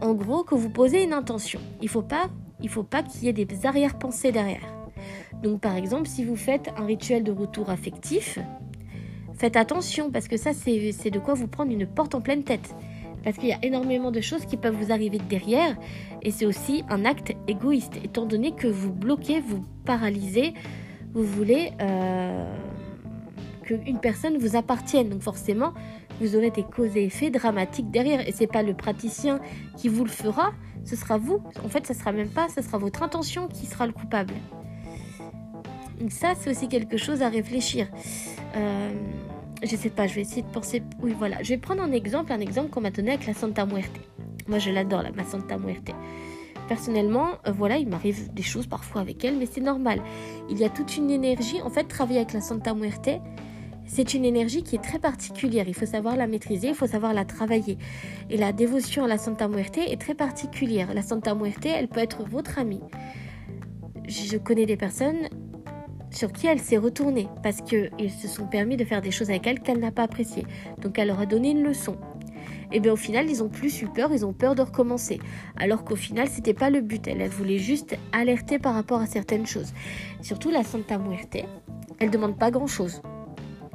En 0.01 0.13
gros, 0.13 0.43
que 0.43 0.55
vous 0.55 0.69
posez 0.69 1.03
une 1.03 1.13
intention, 1.13 1.59
il 1.81 1.85
ne 1.85 1.89
faut 1.89 2.01
pas, 2.01 2.27
faut 2.67 2.83
pas 2.83 3.03
qu'il 3.03 3.23
y 3.23 3.29
ait 3.29 3.33
des 3.33 3.65
arrière-pensées 3.65 4.31
derrière. 4.31 4.61
Donc 5.41 5.61
par 5.61 5.75
exemple, 5.75 6.07
si 6.07 6.23
vous 6.23 6.35
faites 6.35 6.69
un 6.77 6.85
rituel 6.85 7.23
de 7.23 7.31
retour 7.31 7.69
affectif, 7.69 8.37
faites 9.35 9.55
attention 9.55 10.11
parce 10.11 10.27
que 10.27 10.37
ça 10.37 10.51
c'est 10.53 11.09
de 11.09 11.19
quoi 11.19 11.33
vous 11.33 11.47
prendre 11.47 11.71
une 11.71 11.87
porte 11.87 12.15
en 12.15 12.21
pleine 12.21 12.43
tête. 12.43 12.75
Parce 13.23 13.37
qu'il 13.37 13.49
y 13.49 13.53
a 13.53 13.59
énormément 13.63 14.11
de 14.11 14.21
choses 14.21 14.45
qui 14.45 14.57
peuvent 14.57 14.75
vous 14.75 14.91
arriver 14.91 15.19
derrière 15.29 15.77
et 16.21 16.31
c'est 16.31 16.45
aussi 16.45 16.83
un 16.89 17.05
acte 17.05 17.33
égoïste 17.47 17.95
étant 18.03 18.25
donné 18.25 18.51
que 18.51 18.67
vous 18.67 18.91
bloquez, 18.91 19.39
vous 19.39 19.63
paralysez, 19.85 20.53
vous 21.13 21.23
voulez 21.23 21.71
euh, 21.81 22.55
qu'une 23.63 23.99
personne 23.99 24.37
vous 24.37 24.55
appartienne. 24.55 25.09
Donc 25.09 25.21
forcément, 25.21 25.73
vous 26.19 26.35
aurez 26.35 26.51
des 26.51 26.63
causes 26.63 26.95
et 26.97 27.05
effets 27.05 27.29
dramatiques 27.29 27.91
derrière 27.91 28.27
et 28.27 28.31
c'est 28.31 28.47
pas 28.47 28.63
le 28.63 28.73
praticien 28.73 29.39
qui 29.77 29.87
vous 29.87 30.03
le 30.03 30.09
fera, 30.09 30.51
ce 30.83 30.95
sera 30.95 31.17
vous. 31.17 31.41
En 31.63 31.69
fait, 31.69 31.85
ça 31.87 31.93
sera 31.93 32.11
même 32.11 32.29
pas, 32.29 32.47
ce 32.49 32.61
sera 32.61 32.77
votre 32.77 33.03
intention 33.03 33.47
qui 33.47 33.65
sera 33.65 33.87
le 33.87 33.93
coupable. 33.93 34.33
Donc 35.99 36.11
ça, 36.11 36.33
c'est 36.37 36.49
aussi 36.49 36.67
quelque 36.67 36.97
chose 36.97 37.21
à 37.21 37.29
réfléchir. 37.29 37.87
Euh, 38.55 38.91
je 39.63 39.75
sais 39.75 39.89
pas, 39.89 40.07
je 40.07 40.15
vais 40.15 40.21
essayer 40.21 40.41
de 40.41 40.47
penser. 40.47 40.83
Oui, 41.01 41.15
voilà. 41.17 41.41
Je 41.41 41.49
vais 41.49 41.57
prendre 41.57 41.81
un 41.81 41.91
exemple, 41.91 42.31
un 42.31 42.39
exemple 42.39 42.69
qu'on 42.69 42.81
m'a 42.81 42.91
donné 42.91 43.11
avec 43.11 43.25
la 43.25 43.33
Santa 43.33 43.65
Muerte. 43.65 43.95
Moi, 44.47 44.59
je 44.59 44.71
l'adore, 44.71 45.03
la 45.03 45.11
ma 45.11 45.23
Santa 45.23 45.57
Muerte. 45.57 45.91
Personnellement, 46.67 47.29
euh, 47.47 47.51
voilà, 47.51 47.77
il 47.77 47.87
m'arrive 47.87 48.33
des 48.33 48.43
choses 48.43 48.67
parfois 48.67 49.01
avec 49.01 49.23
elle, 49.23 49.37
mais 49.37 49.45
c'est 49.45 49.61
normal. 49.61 50.01
Il 50.49 50.57
y 50.57 50.65
a 50.65 50.69
toute 50.69 50.97
une 50.97 51.09
énergie. 51.09 51.61
En 51.61 51.69
fait, 51.69 51.85
travailler 51.85 52.19
avec 52.19 52.33
la 52.33 52.41
Santa 52.41 52.73
Muerte, 52.73 53.09
c'est 53.85 54.13
une 54.13 54.25
énergie 54.25 54.63
qui 54.63 54.75
est 54.75 54.83
très 54.83 54.99
particulière. 54.99 55.65
Il 55.67 55.73
faut 55.73 55.85
savoir 55.85 56.15
la 56.15 56.27
maîtriser, 56.27 56.69
il 56.69 56.75
faut 56.75 56.87
savoir 56.87 57.13
la 57.13 57.25
travailler. 57.25 57.77
Et 58.29 58.37
la 58.37 58.51
dévotion 58.53 59.05
à 59.05 59.07
la 59.07 59.17
Santa 59.17 59.47
Muerte 59.47 59.77
est 59.77 59.99
très 59.99 60.15
particulière. 60.15 60.93
La 60.93 61.01
Santa 61.01 61.35
Muerte, 61.35 61.65
elle 61.65 61.87
peut 61.87 61.99
être 61.99 62.23
votre 62.23 62.59
amie. 62.59 62.81
Je 64.07 64.37
connais 64.37 64.65
des 64.65 64.77
personnes 64.77 65.29
sur 66.13 66.31
qui 66.31 66.47
elle 66.47 66.59
s'est 66.59 66.77
retournée 66.77 67.27
parce 67.41 67.61
qu'ils 67.61 68.11
se 68.11 68.27
sont 68.27 68.45
permis 68.45 68.77
de 68.77 68.85
faire 68.85 69.01
des 69.01 69.11
choses 69.11 69.29
avec 69.29 69.45
elle 69.47 69.59
qu'elle 69.59 69.79
n'a 69.79 69.91
pas 69.91 70.03
appréciées. 70.03 70.45
Donc 70.81 70.97
elle 70.97 71.07
leur 71.07 71.19
a 71.19 71.25
donné 71.25 71.51
une 71.51 71.63
leçon. 71.63 71.97
Et 72.71 72.79
bien 72.79 72.93
au 72.93 72.97
final, 72.97 73.29
ils 73.29 73.43
ont 73.43 73.49
plus 73.49 73.81
eu 73.81 73.87
peur, 73.87 74.11
ils 74.11 74.25
ont 74.25 74.33
peur 74.33 74.55
de 74.55 74.61
recommencer. 74.61 75.19
Alors 75.57 75.83
qu'au 75.83 75.95
final, 75.95 76.27
c'était 76.27 76.53
pas 76.53 76.69
le 76.69 76.81
but. 76.81 77.07
Elle, 77.07 77.21
elle 77.21 77.29
voulait 77.29 77.59
juste 77.59 77.95
alerter 78.11 78.57
par 78.59 78.73
rapport 78.73 78.99
à 78.99 79.05
certaines 79.05 79.45
choses. 79.45 79.73
Surtout 80.21 80.49
la 80.49 80.63
Santa 80.63 80.97
Muerte, 80.97 81.37
elle 81.99 82.09
demande 82.09 82.37
pas 82.37 82.51
grand 82.51 82.67
chose. 82.67 83.01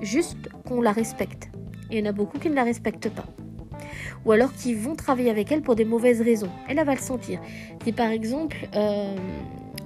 Juste 0.01 0.49
qu'on 0.67 0.81
la 0.81 0.93
respecte. 0.93 1.51
Et 1.91 1.99
il 1.99 2.05
y 2.05 2.07
en 2.07 2.11
a 2.11 2.13
beaucoup 2.13 2.39
qui 2.39 2.51
ne 2.51 2.55
la 2.55 2.65
respectent 2.65 3.11
pas. 3.11 3.25
Ou 4.25 4.33
alors 4.33 4.53
qui 4.53 4.75
vont 4.75 4.97
travailler 4.97 5.31
avec 5.31 5.51
elle 5.53 5.63
pour 5.63 5.77
des 5.77 5.85
mauvaises 5.85 6.21
raisons. 6.21 6.51
Elle, 6.69 6.85
va 6.85 6.95
le 6.95 7.01
sentir. 7.01 7.41
Si 7.85 7.93
par 7.93 8.09
exemple, 8.09 8.57
euh, 8.75 9.17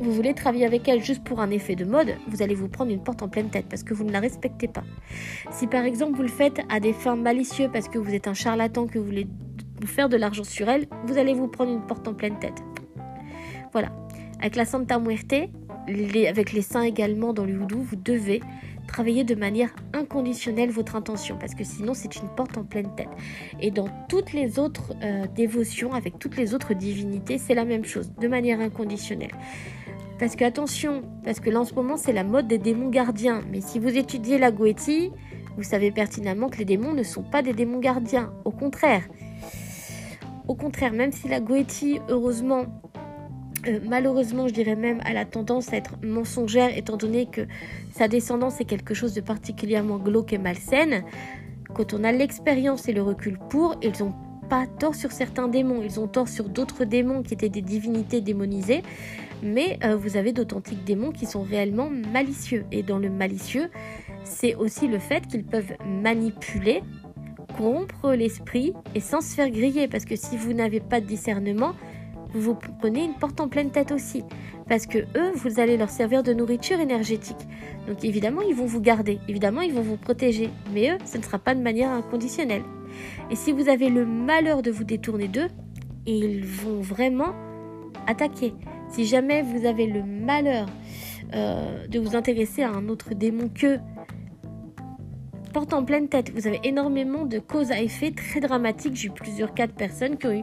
vous 0.01 0.13
voulez 0.13 0.35
travailler 0.35 0.67
avec 0.67 0.89
elle 0.89 1.03
juste 1.03 1.23
pour 1.25 1.41
un 1.41 1.51
effet 1.51 1.77
de 1.77 1.85
mode, 1.85 2.15
vous 2.29 2.43
allez 2.43 2.55
vous 2.55 2.69
prendre 2.69 2.91
une 2.91 3.03
porte 3.03 3.23
en 3.23 3.29
pleine 3.29 3.51
tête 3.51 3.67
parce 3.69 3.83
que 3.83 3.95
vous 3.95 4.05
ne 4.05 4.13
la 4.13 4.21
respectez 4.21 4.69
pas. 4.69 4.85
Si 5.51 5.67
par 5.67 5.85
exemple 5.85 6.17
vous 6.17 6.23
le 6.23 6.29
faites 6.29 6.61
à 6.69 6.81
des 6.81 6.93
fins 6.93 7.17
malicieuses 7.17 7.71
parce 7.73 7.89
que 7.89 7.99
vous 7.99 8.15
êtes 8.15 8.29
un 8.29 8.35
charlatan, 8.35 8.87
que 8.87 8.99
vous 8.99 9.05
voulez 9.05 9.27
vous 9.81 9.87
faire 9.87 10.09
de 10.09 10.17
l'argent 10.17 10.45
sur 10.45 10.69
elle, 10.69 10.87
vous 11.07 11.19
allez 11.19 11.35
vous 11.35 11.49
prendre 11.49 11.73
une 11.73 11.83
porte 11.87 12.07
en 12.09 12.15
pleine 12.15 12.39
tête. 12.39 12.63
Voilà. 13.73 13.91
Avec 14.41 14.57
la 14.57 14.65
Santa 14.65 14.99
Muerte, 14.99 15.35
avec 16.29 16.53
les 16.53 16.63
saints 16.63 16.83
également 16.83 17.33
dans 17.33 17.45
le 17.45 17.59
houdou, 17.59 17.81
vous 17.81 17.97
devez 17.97 18.41
travailler 18.87 19.25
de 19.25 19.35
manière 19.35 19.71
inconditionnelle 19.93 20.71
votre 20.71 20.97
intention 20.97 21.37
parce 21.39 21.55
que 21.55 21.65
sinon 21.65 21.95
c'est 21.95 22.17
une 22.17 22.29
porte 22.29 22.59
en 22.59 22.65
pleine 22.65 22.95
tête. 22.97 23.09
Et 23.61 23.71
dans 23.71 23.89
toutes 24.09 24.33
les 24.33 24.59
autres 24.59 24.93
euh, 25.03 25.27
dévotions, 25.35 25.93
avec 25.93 26.19
toutes 26.19 26.37
les 26.37 26.55
autres 26.55 26.75
divinités, 26.75 27.39
c'est 27.39 27.55
la 27.55 27.65
même 27.65 27.85
chose, 27.85 28.13
de 28.21 28.29
manière 28.29 28.61
inconditionnelle. 28.61 29.33
Parce 30.23 30.37
que 30.37 30.45
attention, 30.45 31.02
parce 31.25 31.41
que 31.41 31.50
là 31.50 31.59
en 31.59 31.64
ce 31.64 31.75
moment 31.75 31.97
c'est 31.97 32.12
la 32.12 32.23
mode 32.23 32.47
des 32.47 32.59
démons 32.59 32.91
gardiens. 32.91 33.43
Mais 33.50 33.61
si 33.61 33.81
vous 33.81 33.88
étudiez 33.88 34.38
la 34.38 34.52
Goétie, 34.52 35.11
vous 35.57 35.64
savez 35.64 35.91
pertinemment 35.91 36.49
que 36.49 36.59
les 36.59 36.64
démons 36.64 36.95
ne 36.95 37.02
sont 37.02 37.25
pas 37.25 37.43
des 37.43 37.52
démons 37.52 37.81
gardiens. 37.81 38.33
Au 38.45 38.52
contraire. 38.52 39.02
Au 40.47 40.55
contraire, 40.55 40.93
même 40.93 41.11
si 41.11 41.26
la 41.26 41.41
Goétie, 41.41 41.99
heureusement, 42.09 42.67
euh, 43.67 43.81
malheureusement, 43.85 44.47
je 44.47 44.55
dirais 44.55 44.76
même, 44.76 45.00
a 45.05 45.25
tendance 45.25 45.73
à 45.73 45.76
être 45.76 45.97
mensongère, 46.05 46.79
étant 46.79 46.97
donné 46.97 47.26
que 47.26 47.49
sa 47.93 48.07
descendance 48.07 48.61
est 48.61 48.64
quelque 48.64 48.95
chose 48.95 49.14
de 49.14 49.21
particulièrement 49.21 49.99
glauque 49.99 50.33
et 50.33 50.38
malsaine. 50.38 51.02
Quand 51.75 51.95
on 51.95 52.05
a 52.05 52.12
l'expérience 52.12 52.87
et 52.87 52.93
le 52.93 53.02
recul 53.02 53.41
pour, 53.50 53.75
ils 53.83 54.05
ont 54.05 54.14
pas 54.49 54.67
tort 54.79 54.95
sur 54.95 55.11
certains 55.11 55.49
démons, 55.49 55.83
ils 55.83 55.99
ont 55.99 56.07
tort 56.07 56.29
sur 56.29 56.49
d'autres 56.49 56.85
démons 56.85 57.23
qui 57.23 57.35
étaient 57.35 57.49
des 57.49 57.62
divinités 57.62 58.21
démonisées, 58.21 58.83
mais 59.43 59.79
euh, 59.85 59.97
vous 59.97 60.17
avez 60.17 60.33
d'authentiques 60.33 60.85
démons 60.85 61.11
qui 61.11 61.27
sont 61.27 61.43
réellement 61.43 61.91
malicieux. 62.13 62.65
Et 62.73 62.83
dans 62.83 62.99
le 62.99 63.11
malicieux, 63.11 63.71
c'est 64.25 64.55
aussi 64.55 64.89
le 64.89 64.99
fait 64.99 65.27
qu'ils 65.27 65.45
peuvent 65.45 65.75
manipuler, 65.87 66.83
corrompre 67.57 68.13
l'esprit 68.13 68.73
et 68.95 69.01
sans 69.01 69.21
se 69.21 69.35
faire 69.35 69.51
griller, 69.51 69.89
parce 69.89 70.05
que 70.05 70.17
si 70.17 70.37
vous 70.37 70.53
n'avez 70.53 70.81
pas 70.81 71.01
de 71.01 71.07
discernement, 71.07 71.75
vous 72.35 72.57
prenez 72.79 73.05
une 73.05 73.15
porte 73.15 73.41
en 73.41 73.49
pleine 73.49 73.71
tête 73.71 73.93
aussi. 73.93 74.25
Parce 74.69 74.87
que 74.87 74.99
eux, 74.99 75.33
vous 75.35 75.61
allez 75.61 75.77
leur 75.77 75.91
servir 75.91 76.23
de 76.23 76.33
nourriture 76.33 76.81
énergétique. 76.81 77.37
Donc 77.87 78.05
évidemment, 78.05 78.41
ils 78.43 78.55
vont 78.55 78.65
vous 78.65 78.81
garder. 78.81 79.19
Évidemment, 79.29 79.61
ils 79.61 79.73
vont 79.73 79.83
vous 79.83 79.97
protéger. 79.99 80.49
Mais 80.73 80.93
eux, 80.93 80.99
ce 81.05 81.19
ne 81.19 81.23
sera 81.23 81.39
pas 81.39 81.55
de 81.55 81.61
manière 81.61 81.91
inconditionnelle. 81.91 82.63
Et 83.31 83.37
si 83.37 83.53
vous 83.53 83.69
avez 83.69 83.91
le 83.91 84.07
malheur 84.07 84.63
de 84.63 84.71
vous 84.71 84.85
détourner 84.85 85.29
d'eux, 85.29 85.49
ils 86.07 86.45
vont 86.45 86.81
vraiment 86.81 87.35
attaquer. 88.07 88.55
Si 88.93 89.07
jamais 89.07 89.43
vous 89.43 89.65
avez 89.67 89.87
le 89.87 90.03
malheur 90.03 90.67
euh, 91.35 91.87
de 91.87 91.99
vous 91.99 92.15
intéresser 92.15 92.63
à 92.63 92.71
un 92.71 92.89
autre 92.89 93.15
démon 93.15 93.49
que 93.49 93.79
porte 95.53 95.73
en 95.73 95.85
pleine 95.85 96.09
tête. 96.09 96.31
Vous 96.31 96.47
avez 96.47 96.61
énormément 96.65 97.25
de 97.25 97.39
causes 97.39 97.71
à 97.71 97.81
effet 97.81 98.11
très 98.11 98.41
dramatiques. 98.41 98.97
J'ai 98.97 99.09
eu 99.09 99.11
plusieurs 99.11 99.55
cas 99.55 99.67
de 99.67 99.73
personnes 99.73 100.17
qui 100.17 100.27
ont 100.27 100.33
eu 100.33 100.43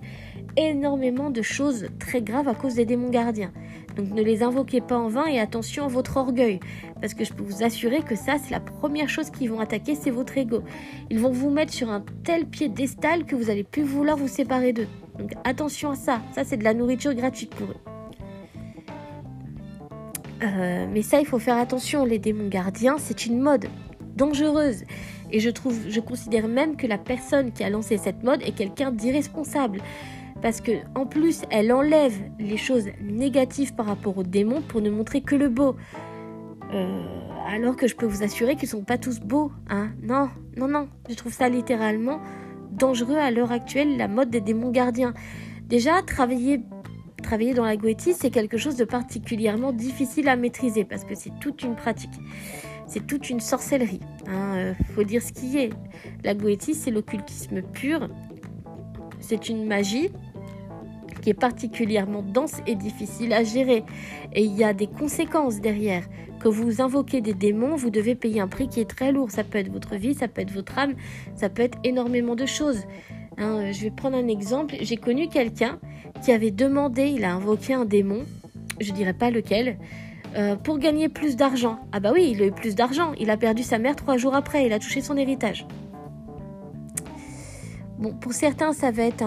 énormément 0.56 1.30
de 1.30 1.42
choses 1.42 1.88
très 2.00 2.22
graves 2.22 2.48
à 2.48 2.56
cause 2.56 2.76
des 2.76 2.86
démons 2.86 3.10
gardiens. 3.10 3.52
Donc 3.96 4.12
ne 4.12 4.22
les 4.22 4.44
invoquez 4.44 4.82
pas 4.82 4.98
en 4.98 5.10
vain 5.10 5.26
et 5.26 5.40
attention 5.40 5.86
à 5.86 5.88
votre 5.88 6.18
orgueil. 6.18 6.60
Parce 7.02 7.14
que 7.14 7.26
je 7.26 7.34
peux 7.34 7.44
vous 7.44 7.64
assurer 7.64 8.02
que 8.02 8.16
ça, 8.16 8.38
c'est 8.38 8.52
la 8.52 8.60
première 8.60 9.10
chose 9.10 9.30
qu'ils 9.30 9.50
vont 9.50 9.60
attaquer, 9.60 9.96
c'est 9.96 10.12
votre 10.12 10.38
ego. 10.38 10.64
Ils 11.10 11.20
vont 11.20 11.32
vous 11.32 11.50
mettre 11.50 11.74
sur 11.74 11.90
un 11.90 12.04
tel 12.24 12.46
piédestal 12.46 13.26
que 13.26 13.36
vous 13.36 13.50
allez 13.50 13.64
plus 13.64 13.84
vouloir 13.84 14.16
vous 14.18 14.28
séparer 14.28 14.74
d'eux. 14.74 14.88
Donc 15.18 15.32
attention 15.44 15.92
à 15.92 15.96
ça. 15.96 16.22
Ça, 16.34 16.44
c'est 16.44 16.58
de 16.58 16.64
la 16.64 16.74
nourriture 16.74 17.14
gratuite 17.14 17.54
pour 17.54 17.68
eux. 17.68 17.99
Euh, 20.42 20.86
mais 20.92 21.02
ça, 21.02 21.20
il 21.20 21.26
faut 21.26 21.40
faire 21.40 21.58
attention. 21.58 22.06
Les 22.06 22.20
démons 22.20 22.48
gardiens, 22.48 22.98
c'est 22.98 23.26
une 23.26 23.40
mode 23.40 23.68
dangereuse. 24.16 24.84
Et 25.32 25.40
je 25.40 25.50
trouve, 25.50 25.78
je 25.88 26.00
considère 26.00 26.48
même 26.48 26.76
que 26.76 26.88
la 26.88 26.98
personne 26.98 27.52
qui 27.52 27.64
a 27.64 27.70
lancé 27.70 27.98
cette 27.98 28.24
mode 28.24 28.42
est 28.42 28.56
quelqu'un 28.56 28.92
d'irresponsable. 28.92 29.82
Parce 30.42 30.62
que 30.62 30.72
en 30.96 31.06
plus, 31.06 31.42
elle 31.50 31.72
enlève 31.74 32.16
les 32.40 32.58
choses 32.58 32.88
négatives 33.02 33.76
par 33.76 33.86
rapport 33.86 34.18
aux 34.18 34.24
démons 34.24 34.62
pour 34.62 34.82
ne 34.82 34.90
montrer 34.90 35.22
que 35.22 35.36
le 35.36 35.50
beau. 35.50 35.76
Euh, 36.74 37.02
alors 37.48 37.76
que 37.76 37.88
je 37.88 37.96
peux 37.96 38.06
vous 38.06 38.24
assurer 38.24 38.56
qu'ils 38.56 38.70
sont 38.70 38.84
pas 38.84 38.98
tous 38.98 39.20
beaux, 39.20 39.52
hein. 39.70 39.90
Non, 40.02 40.30
non, 40.56 40.68
non. 40.68 40.88
Je 41.10 41.16
trouve 41.16 41.34
ça 41.34 41.50
littéralement 41.50 42.20
dangereux 42.72 43.18
à 43.18 43.32
l'heure 43.32 43.52
actuelle, 43.52 43.98
la 43.98 44.08
mode 44.08 44.30
des 44.30 44.42
démons 44.42 44.72
gardiens. 44.72 45.14
Déjà, 45.64 46.02
travailler 46.04 46.62
travailler 47.30 47.54
dans 47.54 47.66
la 47.66 47.78
goétie, 47.78 48.16
c'est 48.16 48.32
quelque 48.32 48.58
chose 48.58 48.76
de 48.76 48.86
particulièrement 48.86 49.72
difficile 49.72 50.30
à 50.30 50.36
maîtriser 50.36 50.84
parce 50.84 51.04
que 51.04 51.14
c'est 51.14 51.32
toute 51.40 51.62
une 51.62 51.76
pratique 51.76 52.20
c'est 52.88 53.06
toute 53.06 53.30
une 53.30 53.40
sorcellerie. 53.40 54.00
Hein, 54.28 54.56
euh, 54.58 54.74
faut 54.96 55.04
dire 55.04 55.22
ce 55.22 55.32
qui 55.32 55.60
est. 55.60 55.70
La 56.24 56.34
goétie, 56.34 56.74
c'est 56.74 56.90
l'occultisme 56.90 57.62
pur. 57.62 58.10
C'est 59.20 59.48
une 59.48 59.68
magie 59.68 60.10
qui 61.22 61.30
est 61.30 61.36
particulièrement 61.36 62.24
dense 62.24 62.62
et 62.66 62.74
difficile 62.74 63.32
à 63.34 63.44
gérer. 63.44 63.84
Et 64.34 64.44
il 64.44 64.56
y 64.56 64.64
a 64.64 64.74
des 64.74 64.88
conséquences 64.88 65.62
derrière. 65.62 66.04
Que 66.40 66.48
vous 66.48 66.82
invoquez 66.82 67.22
des 67.22 67.36
démons, 67.36 67.76
vous 67.76 67.92
devez 67.92 68.16
payer 68.16 68.42
un 68.42 68.48
prix 68.48 68.68
qui 68.70 68.80
est 68.80 68.90
très 68.90 69.12
lourd. 69.12 69.30
Ça 69.30 69.44
peut 69.44 69.60
être 69.60 69.72
votre 69.72 69.96
vie, 69.96 70.16
ça 70.16 70.28
peut 70.28 70.42
être 70.42 70.52
votre 70.52 70.80
âme, 70.80 70.96
ça 71.36 71.50
peut 71.50 71.62
être 71.62 71.78
énormément 71.84 72.36
de 72.36 72.48
choses. 72.48 72.86
Hein, 73.40 73.60
euh, 73.60 73.72
je 73.72 73.84
vais 73.84 73.92
prendre 73.92 74.18
un 74.18 74.28
exemple. 74.28 74.76
J'ai 74.82 74.98
connu 74.98 75.28
quelqu'un 75.30 75.80
qui 76.24 76.32
avait 76.32 76.52
demandé, 76.52 77.08
il 77.08 77.24
a 77.24 77.34
invoqué 77.34 77.74
un 77.74 77.86
démon, 77.86 78.24
je 78.80 78.92
dirais 78.92 79.14
pas 79.14 79.32
lequel, 79.32 79.78
euh, 80.36 80.56
pour 80.56 80.78
gagner 80.78 81.10
plus 81.10 81.36
d'argent. 81.36 81.80
Ah 81.92 82.00
bah 82.00 82.12
oui, 82.14 82.32
il 82.34 82.42
a 82.42 82.46
eu 82.46 82.52
plus 82.52 82.76
d'argent. 82.76 83.14
Il 83.20 83.30
a 83.30 83.38
perdu 83.38 83.64
sa 83.64 83.80
mère 83.80 83.96
trois 83.96 84.18
jours 84.18 84.36
après. 84.36 84.66
Il 84.66 84.74
a 84.74 84.80
touché 84.80 85.02
son 85.02 85.18
héritage. 85.18 85.66
Bon, 87.98 88.14
pour 88.14 88.34
certains, 88.34 88.74
ça 88.74 88.92
va 88.92 89.04
être 89.04 89.24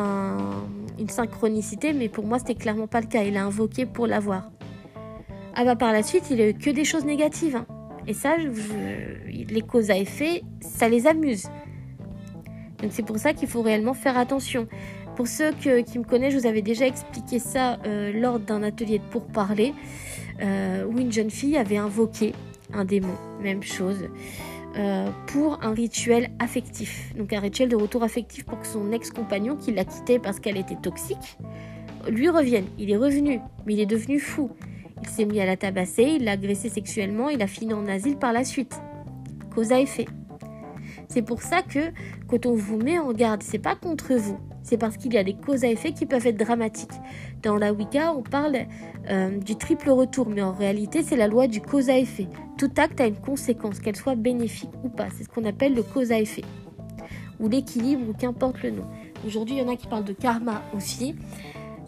une 0.98 1.08
synchronicité, 1.08 1.92
mais 1.92 2.08
pour 2.08 2.24
moi, 2.24 2.38
c'était 2.38 2.54
clairement 2.54 2.86
pas 2.86 3.00
le 3.00 3.06
cas. 3.06 3.22
Il 3.22 3.36
a 3.36 3.44
invoqué 3.44 3.84
pour 3.86 4.06
l'avoir. 4.06 4.50
Ah 5.54 5.64
bah 5.64 5.76
par 5.76 5.92
la 5.92 6.02
suite, 6.02 6.30
il 6.30 6.40
a 6.40 6.48
eu 6.48 6.54
que 6.54 6.70
des 6.70 6.84
choses 6.84 7.04
négatives. 7.04 7.56
Hein. 7.56 7.66
Et 8.06 8.14
ça, 8.14 8.36
les 8.36 9.60
causes 9.60 9.90
à 9.90 9.98
effet, 9.98 10.42
ça 10.60 10.88
les 10.88 11.06
amuse. 11.06 11.48
Donc 12.82 12.90
c'est 12.92 13.04
pour 13.04 13.18
ça 13.18 13.32
qu'il 13.32 13.48
faut 13.48 13.62
réellement 13.62 13.94
faire 13.94 14.18
attention. 14.18 14.66
Pour 15.16 15.28
ceux 15.28 15.52
qui 15.52 15.98
me 15.98 16.04
connaissent, 16.04 16.32
je 16.34 16.38
vous 16.38 16.46
avais 16.46 16.62
déjà 16.62 16.86
expliqué 16.86 17.38
ça 17.38 17.78
euh, 17.86 18.12
lors 18.12 18.40
d'un 18.40 18.62
atelier 18.62 18.98
de 18.98 19.04
pourparler. 19.04 19.74
Euh, 20.42 20.84
où 20.86 20.98
une 20.98 21.12
jeune 21.12 21.30
fille 21.30 21.56
avait 21.56 21.76
invoqué 21.76 22.32
un 22.72 22.84
démon, 22.84 23.14
même 23.40 23.62
chose, 23.62 24.08
euh, 24.76 25.08
pour 25.28 25.62
un 25.62 25.72
rituel 25.72 26.30
affectif. 26.38 27.12
Donc 27.16 27.32
un 27.32 27.40
rituel 27.40 27.68
de 27.68 27.76
retour 27.76 28.02
affectif 28.02 28.44
pour 28.44 28.58
que 28.58 28.66
son 28.66 28.90
ex-compagnon, 28.92 29.56
qui 29.56 29.72
l'a 29.72 29.84
quitté 29.84 30.18
parce 30.18 30.40
qu'elle 30.40 30.56
était 30.56 30.76
toxique, 30.76 31.38
lui 32.08 32.28
revienne. 32.28 32.64
Il 32.78 32.90
est 32.90 32.96
revenu, 32.96 33.40
mais 33.66 33.74
il 33.74 33.80
est 33.80 33.86
devenu 33.86 34.18
fou. 34.18 34.50
Il 35.02 35.08
s'est 35.08 35.26
mis 35.26 35.40
à 35.40 35.46
la 35.46 35.56
tabasser, 35.56 36.04
il 36.16 36.24
l'a 36.24 36.32
agressé 36.32 36.68
sexuellement, 36.68 37.28
il 37.28 37.42
a 37.42 37.46
fini 37.46 37.72
en 37.72 37.86
asile 37.86 38.16
par 38.16 38.32
la 38.32 38.44
suite. 38.44 38.80
Cause 39.54 39.70
à 39.72 39.80
effet. 39.80 40.06
C'est 41.12 41.20
pour 41.20 41.42
ça 41.42 41.60
que 41.60 41.92
quand 42.26 42.46
on 42.46 42.54
vous 42.54 42.78
met 42.78 42.98
en 42.98 43.12
garde, 43.12 43.42
c'est 43.42 43.58
pas 43.58 43.74
contre 43.76 44.14
vous, 44.14 44.38
c'est 44.62 44.78
parce 44.78 44.96
qu'il 44.96 45.12
y 45.12 45.18
a 45.18 45.22
des 45.22 45.34
causes 45.34 45.62
à 45.62 45.68
effet 45.68 45.92
qui 45.92 46.06
peuvent 46.06 46.26
être 46.26 46.38
dramatiques. 46.38 46.88
Dans 47.42 47.56
la 47.56 47.74
Wicca, 47.74 48.14
on 48.14 48.22
parle 48.22 48.56
euh, 49.10 49.36
du 49.36 49.56
triple 49.56 49.90
retour, 49.90 50.26
mais 50.30 50.40
en 50.40 50.52
réalité, 50.52 51.02
c'est 51.02 51.16
la 51.16 51.28
loi 51.28 51.48
du 51.48 51.60
cause 51.60 51.90
à 51.90 51.98
effet. 51.98 52.28
Tout 52.56 52.70
acte 52.78 52.98
a 52.98 53.06
une 53.06 53.16
conséquence, 53.16 53.78
qu'elle 53.78 53.96
soit 53.96 54.14
bénéfique 54.14 54.70
ou 54.84 54.88
pas. 54.88 55.08
C'est 55.14 55.24
ce 55.24 55.28
qu'on 55.28 55.44
appelle 55.44 55.74
le 55.74 55.82
cause 55.82 56.12
à 56.12 56.18
effet, 56.18 56.44
ou 57.38 57.46
l'équilibre, 57.46 58.08
ou 58.08 58.14
qu'importe 58.14 58.62
le 58.62 58.70
nom. 58.70 58.86
Aujourd'hui, 59.26 59.56
il 59.56 59.58
y 59.58 59.62
en 59.62 59.70
a 59.70 59.76
qui 59.76 59.88
parlent 59.88 60.04
de 60.04 60.14
karma 60.14 60.62
aussi. 60.74 61.14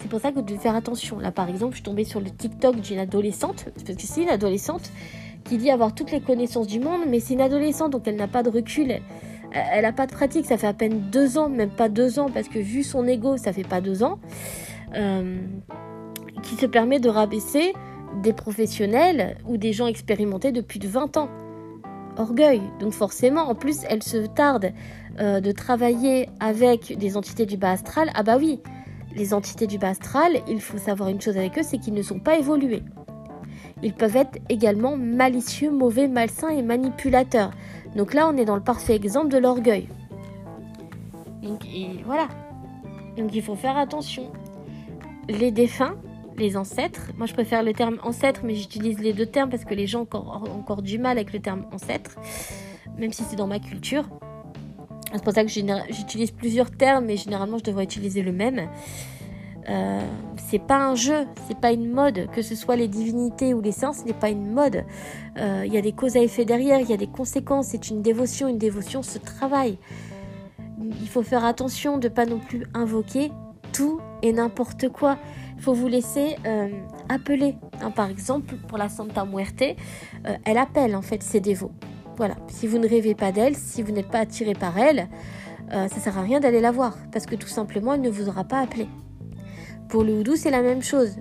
C'est 0.00 0.08
pour 0.10 0.20
ça 0.20 0.32
que 0.32 0.34
vous 0.34 0.42
devez 0.42 0.58
faire 0.58 0.76
attention. 0.76 1.18
Là, 1.18 1.32
par 1.32 1.48
exemple, 1.48 1.70
je 1.72 1.76
suis 1.76 1.82
tombée 1.82 2.04
sur 2.04 2.20
le 2.20 2.28
TikTok 2.28 2.78
d'une 2.78 2.98
adolescente, 2.98 3.70
parce 3.74 3.84
que 3.84 3.92
c'est 3.96 4.22
une 4.22 4.28
adolescente 4.28 4.90
qui 5.44 5.58
dit 5.58 5.70
avoir 5.70 5.94
toutes 5.94 6.10
les 6.10 6.20
connaissances 6.20 6.66
du 6.66 6.80
monde, 6.80 7.02
mais 7.08 7.20
c'est 7.20 7.34
une 7.34 7.40
adolescente, 7.40 7.92
donc 7.92 8.06
elle 8.06 8.16
n'a 8.16 8.28
pas 8.28 8.42
de 8.42 8.50
recul 8.50 9.00
elle 9.54 9.82
n'a 9.82 9.92
pas 9.92 10.06
de 10.06 10.12
pratique, 10.12 10.46
ça 10.46 10.58
fait 10.58 10.66
à 10.66 10.74
peine 10.74 11.10
deux 11.10 11.38
ans, 11.38 11.48
même 11.48 11.70
pas 11.70 11.88
deux 11.88 12.18
ans, 12.18 12.28
parce 12.32 12.48
que 12.48 12.58
vu 12.58 12.82
son 12.82 13.06
ego, 13.06 13.36
ça 13.36 13.52
fait 13.52 13.66
pas 13.66 13.80
deux 13.80 14.02
ans, 14.02 14.18
euh, 14.96 15.38
qui 16.42 16.56
se 16.56 16.66
permet 16.66 16.98
de 16.98 17.08
rabaisser 17.08 17.72
des 18.22 18.32
professionnels 18.32 19.36
ou 19.46 19.56
des 19.56 19.72
gens 19.72 19.86
expérimentés 19.86 20.52
depuis 20.52 20.78
de 20.78 20.88
20 20.88 21.16
ans. 21.16 21.28
Orgueil. 22.16 22.62
Donc 22.78 22.92
forcément, 22.92 23.42
en 23.42 23.54
plus, 23.54 23.80
elle 23.88 24.02
se 24.02 24.18
tarde 24.18 24.72
euh, 25.18 25.40
de 25.40 25.52
travailler 25.52 26.28
avec 26.38 26.96
des 26.96 27.16
entités 27.16 27.46
du 27.46 27.56
bas 27.56 27.72
astral. 27.72 28.10
Ah 28.14 28.22
bah 28.22 28.36
oui, 28.38 28.60
les 29.16 29.34
entités 29.34 29.66
du 29.66 29.78
bas 29.78 29.90
astral, 29.90 30.40
il 30.48 30.60
faut 30.60 30.78
savoir 30.78 31.08
une 31.08 31.20
chose 31.20 31.36
avec 31.36 31.58
eux, 31.58 31.62
c'est 31.64 31.78
qu'ils 31.78 31.94
ne 31.94 32.02
sont 32.02 32.20
pas 32.20 32.38
évolués. 32.38 32.82
Ils 33.84 33.92
peuvent 33.92 34.16
être 34.16 34.38
également 34.48 34.96
malicieux, 34.96 35.70
mauvais, 35.70 36.08
malsains 36.08 36.48
et 36.48 36.62
manipulateurs. 36.62 37.52
Donc 37.94 38.14
là, 38.14 38.28
on 38.28 38.36
est 38.36 38.46
dans 38.46 38.56
le 38.56 38.62
parfait 38.62 38.96
exemple 38.96 39.28
de 39.28 39.38
l'orgueil. 39.38 39.88
Donc 41.42 41.66
voilà. 42.06 42.28
Donc 43.18 43.34
il 43.34 43.42
faut 43.42 43.54
faire 43.54 43.76
attention. 43.76 44.32
Les 45.28 45.50
défunts, 45.50 45.96
les 46.38 46.56
ancêtres, 46.56 47.12
moi 47.16 47.26
je 47.26 47.34
préfère 47.34 47.62
le 47.62 47.74
terme 47.74 47.98
ancêtre, 48.02 48.40
mais 48.42 48.54
j'utilise 48.54 48.98
les 48.98 49.12
deux 49.12 49.26
termes 49.26 49.50
parce 49.50 49.64
que 49.64 49.74
les 49.74 49.86
gens 49.86 50.00
ont 50.00 50.02
encore, 50.02 50.44
encore 50.50 50.82
du 50.82 50.98
mal 50.98 51.18
avec 51.18 51.32
le 51.32 51.40
terme 51.40 51.66
ancêtre, 51.70 52.16
même 52.98 53.12
si 53.12 53.22
c'est 53.22 53.36
dans 53.36 53.46
ma 53.46 53.58
culture. 53.58 54.08
C'est 55.12 55.22
pour 55.22 55.32
ça 55.32 55.44
que 55.44 55.50
j'utilise 55.50 56.32
plusieurs 56.32 56.70
termes, 56.70 57.04
mais 57.04 57.16
généralement 57.16 57.58
je 57.58 57.64
devrais 57.64 57.84
utiliser 57.84 58.22
le 58.22 58.32
même. 58.32 58.68
Euh, 59.68 60.00
c'est 60.36 60.58
pas 60.58 60.76
un 60.76 60.94
jeu, 60.94 61.26
c'est 61.46 61.58
pas 61.58 61.72
une 61.72 61.90
mode, 61.90 62.28
que 62.32 62.42
ce 62.42 62.54
soit 62.54 62.76
les 62.76 62.88
divinités 62.88 63.54
ou 63.54 63.60
les 63.60 63.72
saints, 63.72 63.92
ce 63.92 64.04
n'est 64.04 64.12
pas 64.12 64.28
une 64.28 64.52
mode. 64.52 64.84
Euh, 65.38 65.62
il 65.66 65.72
y 65.72 65.78
a 65.78 65.80
des 65.80 65.92
causes 65.92 66.16
à 66.16 66.20
effet 66.20 66.44
derrière, 66.44 66.80
il 66.80 66.88
y 66.88 66.92
a 66.92 66.96
des 66.96 67.06
conséquences, 67.06 67.68
c'est 67.68 67.88
une 67.90 68.02
dévotion, 68.02 68.48
une 68.48 68.58
dévotion 68.58 69.02
se 69.02 69.18
travaille. 69.18 69.78
Il 71.00 71.08
faut 71.08 71.22
faire 71.22 71.44
attention 71.44 71.98
de 71.98 72.08
pas 72.08 72.26
non 72.26 72.38
plus 72.38 72.66
invoquer 72.74 73.32
tout 73.72 74.00
et 74.22 74.32
n'importe 74.32 74.88
quoi. 74.90 75.18
Il 75.56 75.62
faut 75.62 75.72
vous 75.72 75.88
laisser 75.88 76.36
euh, 76.46 76.68
appeler. 77.08 77.56
Hein, 77.80 77.90
par 77.90 78.10
exemple, 78.10 78.56
pour 78.68 78.76
la 78.76 78.88
Santa 78.88 79.24
Muerte, 79.24 79.64
elle 80.44 80.58
appelle 80.58 80.94
en 80.94 81.02
fait 81.02 81.22
ses 81.22 81.40
dévots. 81.40 81.72
Voilà. 82.16 82.36
Si 82.48 82.66
vous 82.66 82.78
ne 82.78 82.88
rêvez 82.88 83.14
pas 83.14 83.32
d'elle, 83.32 83.56
si 83.56 83.82
vous 83.82 83.92
n'êtes 83.92 84.08
pas 84.08 84.20
attiré 84.20 84.52
par 84.52 84.78
elle, 84.78 85.08
ça 85.70 85.88
sert 85.88 86.18
à 86.18 86.22
rien 86.22 86.38
d'aller 86.38 86.60
la 86.60 86.70
voir 86.70 86.96
parce 87.10 87.26
que 87.26 87.34
tout 87.34 87.48
simplement, 87.48 87.94
elle 87.94 88.02
ne 88.02 88.10
vous 88.10 88.28
aura 88.28 88.44
pas 88.44 88.60
appelé. 88.60 88.86
Pour 89.94 90.02
le 90.02 90.12
houdou, 90.12 90.34
c'est 90.34 90.50
la 90.50 90.60
même 90.60 90.82
chose. 90.82 91.18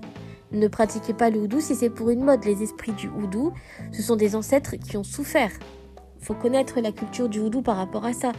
Ne 0.52 0.68
pratiquez 0.68 1.14
pas 1.14 1.30
le 1.30 1.42
houdou 1.42 1.60
si 1.62 1.76
c'est 1.76 1.92
pour 1.92 2.10
une 2.10 2.24
mode. 2.24 2.44
Les 2.44 2.64
esprits 2.64 2.94
du 2.94 3.08
houdou, 3.08 3.54
ce 3.92 4.02
sont 4.02 4.16
des 4.16 4.36
ancêtres 4.36 4.78
qui 4.78 4.98
ont 4.98 5.04
souffert. 5.04 5.52
Faut 6.22 6.34
connaître 6.34 6.82
la 6.82 6.92
culture 6.92 7.30
du 7.30 7.40
houdou 7.40 7.62
par 7.62 7.78
rapport 7.78 8.04
à 8.04 8.14
ça. 8.14 8.32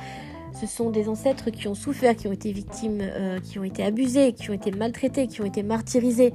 Ce 0.61 0.67
sont 0.67 0.91
des 0.91 1.09
ancêtres 1.09 1.51
qui 1.51 1.69
ont 1.69 1.77
souffert, 1.77 2.17
qui 2.17 2.27
ont 2.27 2.33
été 2.33 2.51
victimes, 2.51 2.99
euh, 3.01 3.39
qui 3.39 3.61
ont 3.61 3.63
été 3.63 3.85
abusés, 3.85 4.33
qui 4.33 4.51
ont 4.51 4.55
été 4.55 4.73
maltraités, 4.73 5.29
qui 5.29 5.41
ont 5.41 5.45
été 5.45 5.63
martyrisés. 5.63 6.35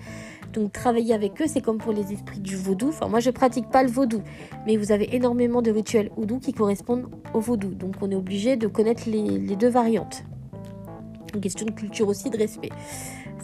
Donc 0.54 0.72
travailler 0.72 1.14
avec 1.14 1.42
eux, 1.42 1.48
c'est 1.48 1.60
comme 1.60 1.78
pour 1.78 1.92
les 1.92 2.14
esprits 2.14 2.40
du 2.40 2.56
vaudou. 2.56 2.88
Enfin, 2.88 3.10
moi, 3.10 3.20
je 3.20 3.32
pratique 3.32 3.70
pas 3.70 3.84
le 3.84 3.90
vaudou, 3.90 4.22
mais 4.66 4.78
vous 4.78 4.94
avez 4.94 5.14
énormément 5.14 5.62
de 5.62 5.72
rituels 5.72 6.10
houdou 6.16 6.40
qui 6.40 6.54
correspondent 6.54 7.10
au 7.34 7.42
vaudou. 7.42 7.74
Donc 7.74 7.96
on 8.00 8.10
est 8.10 8.16
obligé 8.16 8.56
de 8.56 8.68
connaître 8.68 9.10
les, 9.10 9.40
les 9.40 9.56
deux 9.58 9.68
variantes. 9.68 10.24
Une 11.36 11.42
question 11.42 11.66
de 11.66 11.72
culture 11.72 12.08
aussi, 12.08 12.30
de 12.30 12.38
respect 12.38 12.70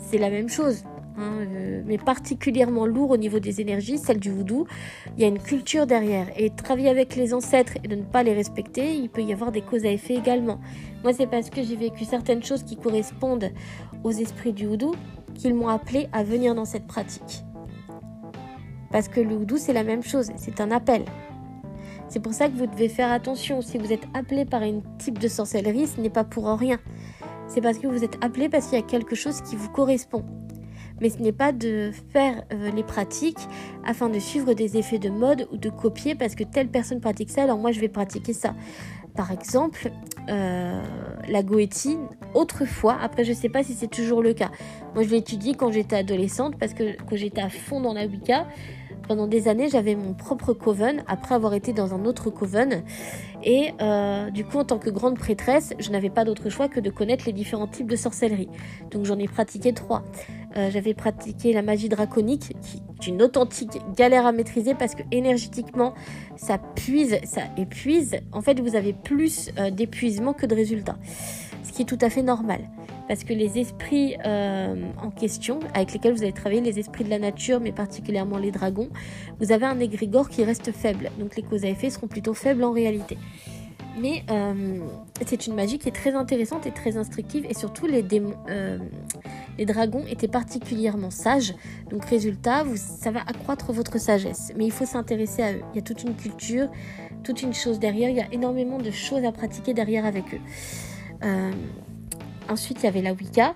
c'est 0.09 0.17
la 0.17 0.29
même 0.29 0.49
chose. 0.49 0.83
Hein, 1.17 1.45
euh, 1.49 1.81
mais 1.85 1.97
particulièrement 1.97 2.85
lourd 2.85 3.11
au 3.11 3.17
niveau 3.17 3.39
des 3.39 3.61
énergies, 3.61 3.97
celle 3.97 4.19
du 4.19 4.31
voodoo. 4.31 4.67
Il 5.15 5.21
y 5.21 5.25
a 5.25 5.27
une 5.27 5.39
culture 5.39 5.87
derrière. 5.87 6.27
Et 6.37 6.49
travailler 6.49 6.89
avec 6.89 7.15
les 7.15 7.33
ancêtres 7.33 7.73
et 7.83 7.87
de 7.87 7.95
ne 7.95 8.03
pas 8.03 8.23
les 8.23 8.33
respecter, 8.33 8.95
il 8.95 9.09
peut 9.09 9.23
y 9.23 9.31
avoir 9.31 9.51
des 9.51 9.61
causes 9.61 9.85
à 9.85 9.91
effet 9.91 10.15
également. 10.15 10.59
Moi, 11.03 11.13
c'est 11.13 11.27
parce 11.27 11.49
que 11.49 11.63
j'ai 11.63 11.75
vécu 11.75 12.03
certaines 12.03 12.43
choses 12.43 12.63
qui 12.63 12.75
correspondent 12.75 13.51
aux 14.03 14.11
esprits 14.11 14.53
du 14.53 14.67
voodoo 14.67 14.93
qu'ils 15.35 15.53
m'ont 15.53 15.69
appelé 15.69 16.07
à 16.11 16.23
venir 16.23 16.53
dans 16.53 16.65
cette 16.65 16.87
pratique. 16.87 17.43
Parce 18.91 19.07
que 19.07 19.21
le 19.21 19.35
voodoo, 19.35 19.57
c'est 19.57 19.73
la 19.73 19.83
même 19.83 20.03
chose, 20.03 20.31
c'est 20.35 20.59
un 20.59 20.71
appel. 20.71 21.05
C'est 22.09 22.19
pour 22.19 22.33
ça 22.33 22.47
que 22.47 22.55
vous 22.55 22.67
devez 22.67 22.87
faire 22.87 23.11
attention. 23.11 23.61
Si 23.61 23.77
vous 23.77 23.91
êtes 23.91 24.05
appelé 24.13 24.45
par 24.45 24.61
un 24.61 24.81
type 24.99 25.17
de 25.17 25.27
sorcellerie, 25.27 25.87
ce 25.87 25.99
n'est 25.99 26.09
pas 26.09 26.23
pour 26.23 26.47
rien 26.47 26.79
c'est 27.55 27.61
parce 27.61 27.79
que 27.79 27.87
vous 27.87 28.03
êtes 28.03 28.17
appelé 28.21 28.49
parce 28.49 28.65
qu'il 28.67 28.77
y 28.77 28.81
a 28.81 28.85
quelque 28.85 29.15
chose 29.15 29.39
qui 29.39 29.55
vous 29.55 29.69
correspond. 29.69 30.25
Mais 30.99 31.09
ce 31.09 31.19
n'est 31.19 31.31
pas 31.31 31.53
de 31.53 31.91
faire 32.11 32.43
euh, 32.51 32.69
les 32.71 32.83
pratiques 32.83 33.39
afin 33.85 34.09
de 34.09 34.19
suivre 34.19 34.53
des 34.53 34.75
effets 34.75 34.99
de 34.99 35.09
mode 35.09 35.47
ou 35.53 35.57
de 35.57 35.69
copier 35.69 36.15
parce 36.15 36.35
que 36.35 36.43
telle 36.43 36.67
personne 36.67 36.99
pratique 36.99 37.29
ça, 37.29 37.43
alors 37.43 37.57
moi 37.57 37.71
je 37.71 37.79
vais 37.79 37.87
pratiquer 37.87 38.33
ça. 38.33 38.55
Par 39.15 39.31
exemple, 39.31 39.89
euh, 40.27 40.83
la 41.29 41.43
goétine, 41.43 42.07
autrefois, 42.33 42.97
après 43.01 43.23
je 43.23 43.31
ne 43.31 43.35
sais 43.35 43.49
pas 43.49 43.63
si 43.63 43.73
c'est 43.73 43.87
toujours 43.87 44.21
le 44.21 44.33
cas. 44.33 44.51
Moi 44.93 45.03
je 45.03 45.09
l'ai 45.09 45.17
étudié 45.17 45.53
quand 45.53 45.71
j'étais 45.71 45.95
adolescente 45.95 46.57
parce 46.59 46.73
que 46.73 46.97
quand 47.09 47.15
j'étais 47.15 47.41
à 47.41 47.49
fond 47.49 47.79
dans 47.79 47.93
la 47.93 48.05
Wicca, 48.05 48.47
pendant 49.07 49.27
des 49.27 49.47
années, 49.47 49.69
j'avais 49.69 49.95
mon 49.95 50.13
propre 50.13 50.53
coven 50.53 51.03
après 51.07 51.35
avoir 51.35 51.53
été 51.53 51.73
dans 51.73 51.93
un 51.93 52.05
autre 52.05 52.29
coven. 52.29 52.83
Et 53.43 53.71
euh, 53.81 54.31
du 54.31 54.43
coup, 54.43 54.57
en 54.57 54.65
tant 54.65 54.79
que 54.79 54.89
grande 54.89 55.17
prêtresse, 55.17 55.73
je 55.79 55.91
n'avais 55.91 56.09
pas 56.09 56.25
d'autre 56.25 56.49
choix 56.49 56.67
que 56.67 56.79
de 56.79 56.89
connaître 56.89 57.25
les 57.25 57.33
différents 57.33 57.67
types 57.67 57.89
de 57.89 57.95
sorcellerie. 57.95 58.49
Donc 58.91 59.05
j'en 59.05 59.19
ai 59.19 59.27
pratiqué 59.27 59.73
trois. 59.73 60.03
Euh, 60.57 60.69
j'avais 60.71 60.93
pratiqué 60.93 61.53
la 61.53 61.61
magie 61.61 61.89
draconique, 61.89 62.55
qui 62.61 62.77
est 62.77 63.07
une 63.07 63.21
authentique 63.21 63.77
galère 63.95 64.25
à 64.25 64.31
maîtriser 64.31 64.73
parce 64.73 64.95
que 64.95 65.03
énergétiquement, 65.11 65.93
ça 66.37 66.57
puise, 66.57 67.19
ça 67.23 67.41
épuise. 67.57 68.17
En 68.31 68.41
fait, 68.41 68.59
vous 68.59 68.75
avez 68.75 68.93
plus 68.93 69.51
euh, 69.59 69.69
d'épuisement 69.69 70.33
que 70.33 70.45
de 70.45 70.55
résultats. 70.55 70.97
Ce 71.63 71.71
qui 71.71 71.83
est 71.83 71.85
tout 71.85 71.99
à 72.01 72.09
fait 72.09 72.23
normal 72.23 72.61
parce 73.07 73.23
que 73.23 73.33
les 73.33 73.59
esprits 73.59 74.15
euh, 74.25 74.75
en 75.01 75.09
question, 75.09 75.59
avec 75.73 75.93
lesquels 75.93 76.13
vous 76.13 76.23
allez 76.23 76.33
travailler, 76.33 76.61
les 76.61 76.79
esprits 76.79 77.03
de 77.03 77.09
la 77.09 77.19
nature, 77.19 77.59
mais 77.59 77.71
particulièrement 77.71 78.37
les 78.37 78.51
dragons, 78.51 78.89
vous 79.39 79.51
avez 79.51 79.65
un 79.65 79.79
égrégore 79.79 80.29
qui 80.29 80.43
reste 80.43 80.71
faible. 80.71 81.11
Donc 81.19 81.35
les 81.35 81.43
causes 81.43 81.65
à 81.65 81.69
effet 81.69 81.89
seront 81.89 82.07
plutôt 82.07 82.33
faibles 82.33 82.63
en 82.63 82.71
réalité. 82.71 83.17
Mais 83.97 84.23
euh, 84.29 84.79
c'est 85.25 85.47
une 85.47 85.55
magie 85.55 85.79
qui 85.79 85.87
est 85.87 85.93
très 85.93 86.13
intéressante 86.13 86.65
et 86.65 86.71
très 86.71 86.97
instructive. 86.97 87.45
Et 87.49 87.53
surtout, 87.53 87.87
les, 87.87 88.03
euh, 88.49 88.77
dragons 89.59 90.05
étaient 90.05 90.27
particulièrement 90.27 91.11
sages. 91.11 91.53
Donc, 91.89 92.03
résultat, 92.05 92.65
ça 92.75 93.11
va 93.11 93.21
accroître 93.21 93.71
votre 93.71 93.97
sagesse. 93.97 94.51
Mais 94.57 94.65
il 94.65 94.71
faut 94.71 94.85
s'intéresser 94.85 95.43
à 95.43 95.53
eux. 95.53 95.61
Il 95.73 95.77
y 95.77 95.79
a 95.79 95.81
toute 95.81 96.03
une 96.03 96.15
culture, 96.15 96.67
toute 97.23 97.41
une 97.41 97.53
chose 97.53 97.79
derrière. 97.79 98.09
Il 98.09 98.17
y 98.17 98.21
a 98.21 98.27
énormément 98.33 98.79
de 98.79 98.91
choses 98.91 99.23
à 99.23 99.31
pratiquer 99.31 99.73
derrière 99.73 100.05
avec 100.05 100.25
eux. 100.33 100.41
Ensuite, 102.49 102.79
il 102.81 102.85
y 102.85 102.87
avait 102.87 103.01
la 103.01 103.13
Wicca. 103.13 103.53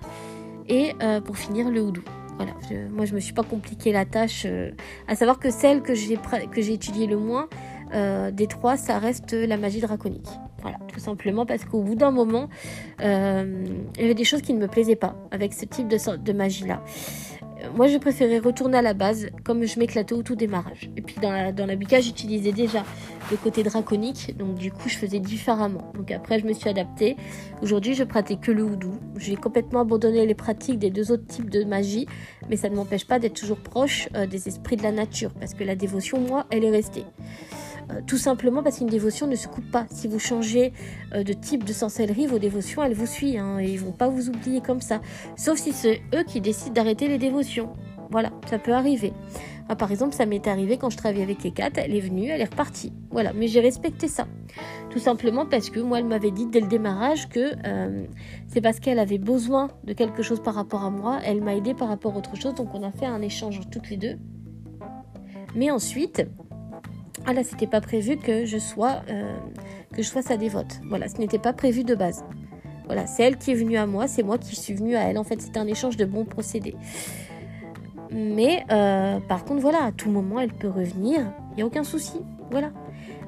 Et 0.68 0.94
euh, 1.02 1.20
pour 1.20 1.36
finir, 1.36 1.70
le 1.70 1.82
Houdou. 1.82 2.02
Voilà, 2.36 2.52
moi 2.90 3.04
je 3.04 3.14
me 3.14 3.20
suis 3.20 3.34
pas 3.34 3.42
compliqué 3.42 3.92
la 3.92 4.06
tâche. 4.06 4.44
Euh, 4.46 4.70
à 5.08 5.14
savoir 5.14 5.38
que 5.38 5.50
celle 5.50 5.82
que 5.82 5.94
j'ai 5.94 6.18
que 6.50 6.62
j'ai 6.62 6.72
étudiée 6.72 7.06
le 7.06 7.18
moins 7.18 7.48
euh, 7.92 8.30
des 8.30 8.46
trois, 8.46 8.78
ça 8.78 8.98
reste 8.98 9.32
la 9.32 9.58
magie 9.58 9.80
draconique. 9.80 10.28
Voilà, 10.62 10.78
tout 10.88 11.00
simplement 11.00 11.44
parce 11.44 11.66
qu'au 11.66 11.82
bout 11.82 11.96
d'un 11.96 12.10
moment, 12.10 12.48
il 13.00 13.04
y 13.98 14.04
avait 14.04 14.14
des 14.14 14.24
choses 14.24 14.40
qui 14.40 14.54
ne 14.54 14.58
me 14.58 14.68
plaisaient 14.68 14.96
pas 14.96 15.16
avec 15.30 15.52
ce 15.52 15.66
type 15.66 15.88
de, 15.88 16.16
de 16.16 16.32
magie 16.32 16.66
là 16.66 16.82
moi, 17.74 17.88
je 17.88 17.98
préférais 17.98 18.38
retourner 18.38 18.78
à 18.78 18.82
la 18.82 18.94
base, 18.94 19.28
comme 19.44 19.64
je 19.64 19.78
m'éclatais 19.78 20.14
au 20.14 20.22
tout 20.22 20.36
démarrage. 20.36 20.90
Et 20.96 21.02
puis 21.02 21.16
dans 21.20 21.30
la, 21.30 21.52
dans 21.52 21.66
la 21.66 21.74
j'utilisais 22.00 22.52
déjà 22.52 22.84
le 23.30 23.36
côté 23.36 23.62
draconique, 23.62 24.36
donc 24.36 24.54
du 24.56 24.70
coup, 24.70 24.88
je 24.88 24.96
faisais 24.96 25.18
différemment. 25.18 25.92
Donc 25.94 26.10
après, 26.10 26.38
je 26.38 26.46
me 26.46 26.52
suis 26.52 26.68
adaptée. 26.68 27.16
Aujourd'hui, 27.62 27.94
je 27.94 28.04
pratique 28.04 28.40
que 28.40 28.52
le 28.52 28.64
houdou. 28.64 28.92
J'ai 29.16 29.36
complètement 29.36 29.80
abandonné 29.80 30.26
les 30.26 30.34
pratiques 30.34 30.78
des 30.78 30.90
deux 30.90 31.12
autres 31.12 31.26
types 31.26 31.50
de 31.50 31.64
magie, 31.64 32.06
mais 32.48 32.56
ça 32.56 32.68
ne 32.68 32.76
m'empêche 32.76 33.06
pas 33.06 33.18
d'être 33.18 33.34
toujours 33.34 33.58
proche 33.58 34.08
euh, 34.14 34.26
des 34.26 34.48
esprits 34.48 34.76
de 34.76 34.82
la 34.82 34.92
nature, 34.92 35.32
parce 35.38 35.54
que 35.54 35.64
la 35.64 35.76
dévotion, 35.76 36.20
moi, 36.20 36.46
elle 36.50 36.64
est 36.64 36.70
restée. 36.70 37.04
Euh, 37.90 38.00
tout 38.06 38.18
simplement 38.18 38.62
parce 38.62 38.78
qu'une 38.78 38.88
dévotion 38.88 39.26
ne 39.26 39.36
se 39.36 39.48
coupe 39.48 39.70
pas. 39.70 39.86
Si 39.90 40.08
vous 40.08 40.18
changez 40.18 40.72
euh, 41.14 41.22
de 41.22 41.32
type 41.32 41.64
de 41.64 41.72
sorcellerie, 41.72 42.26
vos 42.26 42.38
dévotions, 42.38 42.82
elles 42.82 42.94
vous 42.94 43.06
suivent 43.06 43.40
hein, 43.40 43.58
et 43.58 43.70
ils 43.70 43.80
vont 43.80 43.92
pas 43.92 44.08
vous 44.08 44.28
oublier 44.28 44.60
comme 44.60 44.80
ça. 44.80 45.00
Sauf 45.36 45.58
si 45.58 45.72
c'est 45.72 46.02
eux 46.14 46.22
qui 46.24 46.40
décident 46.40 46.72
d'arrêter 46.72 47.08
les 47.08 47.18
dévotions. 47.18 47.70
Voilà, 48.10 48.30
ça 48.48 48.58
peut 48.58 48.72
arriver. 48.72 49.12
Ah, 49.68 49.76
par 49.76 49.92
exemple, 49.92 50.14
ça 50.16 50.26
m'est 50.26 50.48
arrivé 50.48 50.78
quand 50.78 50.90
je 50.90 50.96
travaillais 50.96 51.22
avec 51.22 51.44
les 51.44 51.54
elle 51.76 51.94
est 51.94 52.00
venue, 52.00 52.28
elle 52.28 52.40
est 52.40 52.50
repartie. 52.50 52.92
Voilà, 53.12 53.32
mais 53.32 53.46
j'ai 53.46 53.60
respecté 53.60 54.08
ça. 54.08 54.26
Tout 54.90 54.98
simplement 54.98 55.46
parce 55.46 55.70
que 55.70 55.78
moi, 55.78 56.00
elle 56.00 56.06
m'avait 56.06 56.32
dit 56.32 56.46
dès 56.46 56.58
le 56.58 56.66
démarrage 56.66 57.28
que 57.28 57.52
euh, 57.64 58.04
c'est 58.48 58.60
parce 58.60 58.80
qu'elle 58.80 58.98
avait 58.98 59.18
besoin 59.18 59.68
de 59.84 59.92
quelque 59.92 60.24
chose 60.24 60.42
par 60.42 60.56
rapport 60.56 60.82
à 60.82 60.90
moi, 60.90 61.20
elle 61.24 61.40
m'a 61.40 61.54
aidé 61.54 61.72
par 61.72 61.86
rapport 61.86 62.14
à 62.14 62.18
autre 62.18 62.34
chose, 62.34 62.54
donc 62.54 62.74
on 62.74 62.82
a 62.82 62.90
fait 62.90 63.06
un 63.06 63.22
échange 63.22 63.60
toutes 63.70 63.90
les 63.90 63.96
deux. 63.96 64.18
Mais 65.54 65.70
ensuite, 65.70 66.26
ah 67.26 67.32
là, 67.32 67.44
c'était 67.44 67.66
pas 67.66 67.80
prévu 67.80 68.16
que 68.16 68.44
je 68.44 68.58
sois 68.58 69.02
euh, 69.10 69.36
que 69.92 70.02
je 70.02 70.08
sois 70.08 70.22
sa 70.22 70.36
dévote. 70.36 70.80
Voilà, 70.88 71.08
ce 71.08 71.18
n'était 71.18 71.38
pas 71.38 71.52
prévu 71.52 71.84
de 71.84 71.94
base. 71.94 72.24
Voilà, 72.86 73.06
c'est 73.06 73.22
elle 73.22 73.36
qui 73.36 73.52
est 73.52 73.54
venue 73.54 73.76
à 73.76 73.86
moi, 73.86 74.08
c'est 74.08 74.22
moi 74.22 74.38
qui 74.38 74.56
suis 74.56 74.74
venue 74.74 74.96
à 74.96 75.02
elle. 75.02 75.18
En 75.18 75.24
fait, 75.24 75.40
c'est 75.40 75.56
un 75.56 75.66
échange 75.66 75.96
de 75.96 76.04
bons 76.04 76.24
procédés. 76.24 76.74
Mais 78.10 78.64
euh, 78.72 79.20
par 79.20 79.44
contre, 79.44 79.60
voilà, 79.60 79.84
à 79.84 79.92
tout 79.92 80.10
moment, 80.10 80.40
elle 80.40 80.52
peut 80.52 80.68
revenir. 80.68 81.32
Il 81.52 81.56
n'y 81.56 81.62
a 81.62 81.66
aucun 81.66 81.84
souci. 81.84 82.20
Voilà. 82.50 82.72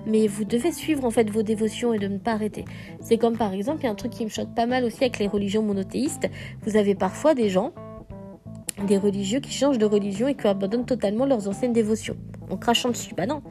Mais 0.04 0.26
vous 0.26 0.44
devez 0.44 0.72
suivre 0.72 1.04
en 1.04 1.10
fait 1.10 1.30
vos 1.30 1.42
dévotions 1.44 1.94
et 1.94 1.98
de 1.98 2.08
ne 2.08 2.18
pas 2.18 2.32
arrêter. 2.32 2.64
C'est 3.00 3.18
comme 3.18 3.36
par 3.36 3.52
exemple, 3.52 3.82
il 3.82 3.84
y 3.84 3.86
a 3.86 3.92
un 3.92 3.94
truc 3.94 4.10
qui 4.10 4.24
me 4.24 4.30
choque 4.30 4.52
pas 4.54 4.66
mal 4.66 4.84
aussi 4.84 5.04
avec 5.04 5.20
les 5.20 5.28
religions 5.28 5.62
monothéistes. 5.62 6.28
Vous 6.66 6.76
avez 6.76 6.96
parfois 6.96 7.34
des 7.34 7.48
gens, 7.48 7.72
des 8.88 8.98
religieux 8.98 9.38
qui 9.38 9.52
changent 9.52 9.78
de 9.78 9.86
religion 9.86 10.26
et 10.26 10.34
qui 10.34 10.48
abandonnent 10.48 10.86
totalement 10.86 11.24
leurs 11.24 11.46
anciennes 11.46 11.72
dévotions 11.72 12.16
en 12.52 12.56
crachant 12.56 12.90
dessus. 12.90 13.14
Bah 13.14 13.26
non, 13.26 13.42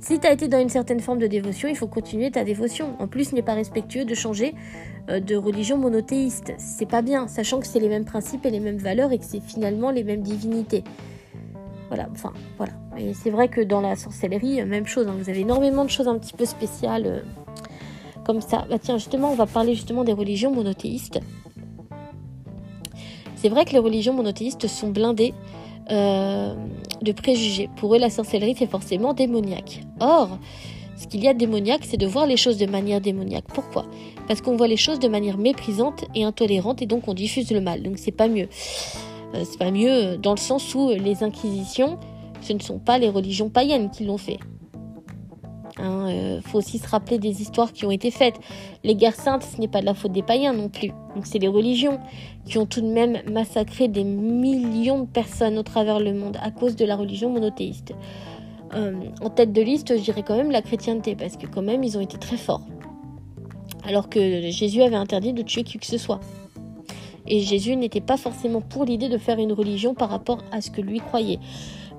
si 0.00 0.20
tu 0.20 0.26
as 0.26 0.32
été 0.32 0.46
dans 0.46 0.60
une 0.60 0.68
certaine 0.68 1.00
forme 1.00 1.18
de 1.18 1.26
dévotion, 1.26 1.68
il 1.68 1.76
faut 1.76 1.86
continuer 1.86 2.30
ta 2.30 2.44
dévotion. 2.44 2.94
En 2.98 3.08
plus, 3.08 3.30
ce 3.30 3.34
n'est 3.34 3.42
pas 3.42 3.54
respectueux 3.54 4.04
de 4.04 4.14
changer 4.14 4.54
euh, 5.08 5.20
de 5.20 5.36
religion 5.36 5.78
monothéiste. 5.78 6.52
C'est 6.58 6.86
pas 6.86 7.02
bien, 7.02 7.28
sachant 7.28 7.60
que 7.60 7.66
c'est 7.66 7.80
les 7.80 7.88
mêmes 7.88 8.04
principes 8.04 8.44
et 8.44 8.50
les 8.50 8.60
mêmes 8.60 8.76
valeurs 8.76 9.12
et 9.12 9.18
que 9.18 9.24
c'est 9.24 9.40
finalement 9.40 9.90
les 9.90 10.04
mêmes 10.04 10.22
divinités. 10.22 10.84
Voilà, 11.88 12.08
enfin, 12.12 12.32
voilà. 12.58 12.72
Et 12.98 13.14
c'est 13.14 13.30
vrai 13.30 13.48
que 13.48 13.60
dans 13.60 13.80
la 13.80 13.96
sorcellerie, 13.96 14.60
euh, 14.60 14.66
même 14.66 14.86
chose. 14.86 15.06
Hein. 15.08 15.14
vous 15.18 15.30
avez 15.30 15.40
énormément 15.40 15.84
de 15.84 15.90
choses 15.90 16.08
un 16.08 16.18
petit 16.18 16.34
peu 16.34 16.44
spéciales 16.44 17.06
euh, 17.06 17.20
comme 18.24 18.40
ça. 18.40 18.66
Bah 18.68 18.78
tiens, 18.78 18.98
justement, 18.98 19.30
on 19.32 19.36
va 19.36 19.46
parler 19.46 19.74
justement 19.74 20.04
des 20.04 20.12
religions 20.12 20.52
monothéistes. 20.52 21.20
C'est 23.36 23.48
vrai 23.48 23.64
que 23.64 23.72
les 23.72 23.78
religions 23.78 24.12
monothéistes 24.12 24.66
sont 24.66 24.90
blindées 24.90 25.32
euh, 25.90 26.54
de 27.02 27.12
préjugés. 27.12 27.68
Pour 27.76 27.94
eux, 27.94 27.98
la 27.98 28.10
sorcellerie, 28.10 28.54
c'est 28.58 28.70
forcément 28.70 29.14
démoniaque. 29.14 29.82
Or, 30.00 30.38
ce 30.96 31.06
qu'il 31.06 31.22
y 31.22 31.28
a 31.28 31.34
de 31.34 31.38
démoniaque, 31.38 31.82
c'est 31.84 31.96
de 31.96 32.06
voir 32.06 32.26
les 32.26 32.36
choses 32.36 32.58
de 32.58 32.66
manière 32.66 33.00
démoniaque. 33.00 33.44
Pourquoi? 33.52 33.86
Parce 34.26 34.40
qu'on 34.40 34.56
voit 34.56 34.68
les 34.68 34.76
choses 34.76 34.98
de 34.98 35.08
manière 35.08 35.38
méprisante 35.38 36.04
et 36.14 36.24
intolérante 36.24 36.82
et 36.82 36.86
donc 36.86 37.06
on 37.06 37.14
diffuse 37.14 37.50
le 37.52 37.60
mal. 37.60 37.82
Donc 37.82 37.98
c'est 37.98 38.12
pas 38.12 38.28
mieux. 38.28 38.48
Euh, 39.34 39.44
c'est 39.44 39.58
pas 39.58 39.70
mieux 39.70 40.16
dans 40.16 40.32
le 40.32 40.38
sens 40.38 40.74
où 40.74 40.90
les 40.90 41.22
inquisitions, 41.22 41.98
ce 42.40 42.52
ne 42.52 42.60
sont 42.60 42.78
pas 42.78 42.98
les 42.98 43.08
religions 43.08 43.50
païennes 43.50 43.90
qui 43.90 44.04
l'ont 44.04 44.18
fait. 44.18 44.38
Il 45.78 45.84
hein, 45.84 46.08
euh, 46.08 46.40
faut 46.40 46.58
aussi 46.58 46.78
se 46.78 46.88
rappeler 46.88 47.18
des 47.18 47.42
histoires 47.42 47.72
qui 47.72 47.84
ont 47.84 47.90
été 47.90 48.10
faites. 48.10 48.36
Les 48.82 48.94
guerres 48.94 49.14
saintes, 49.14 49.42
ce 49.42 49.60
n'est 49.60 49.68
pas 49.68 49.80
de 49.80 49.86
la 49.86 49.94
faute 49.94 50.12
des 50.12 50.22
païens 50.22 50.54
non 50.54 50.70
plus. 50.70 50.88
Donc 51.14 51.26
c'est 51.26 51.38
les 51.38 51.48
religions 51.48 52.00
qui 52.46 52.58
ont 52.58 52.66
tout 52.66 52.80
de 52.80 52.86
même 52.86 53.18
massacré 53.30 53.88
des 53.88 54.04
millions 54.04 55.00
de 55.00 55.06
personnes 55.06 55.58
au 55.58 55.62
travers 55.62 56.00
le 56.00 56.14
monde 56.14 56.38
à 56.42 56.50
cause 56.50 56.76
de 56.76 56.84
la 56.84 56.96
religion 56.96 57.30
monothéiste. 57.30 57.92
Euh, 58.74 58.94
en 59.20 59.30
tête 59.30 59.52
de 59.52 59.62
liste, 59.62 59.96
je 59.96 60.02
dirais 60.02 60.22
quand 60.26 60.36
même 60.36 60.50
la 60.50 60.62
chrétienté, 60.62 61.14
parce 61.14 61.36
que 61.36 61.46
quand 61.46 61.62
même, 61.62 61.82
ils 61.82 61.98
ont 61.98 62.00
été 62.00 62.18
très 62.18 62.36
forts. 62.36 62.62
Alors 63.84 64.08
que 64.08 64.50
Jésus 64.50 64.82
avait 64.82 64.96
interdit 64.96 65.32
de 65.32 65.42
tuer 65.42 65.62
qui 65.62 65.78
que 65.78 65.86
ce 65.86 65.98
soit. 65.98 66.20
Et 67.28 67.40
Jésus 67.40 67.76
n'était 67.76 68.00
pas 68.00 68.16
forcément 68.16 68.60
pour 68.60 68.84
l'idée 68.84 69.08
de 69.08 69.18
faire 69.18 69.38
une 69.38 69.52
religion 69.52 69.94
par 69.94 70.10
rapport 70.10 70.38
à 70.52 70.60
ce 70.60 70.70
que 70.70 70.80
lui 70.80 71.00
croyait. 71.00 71.40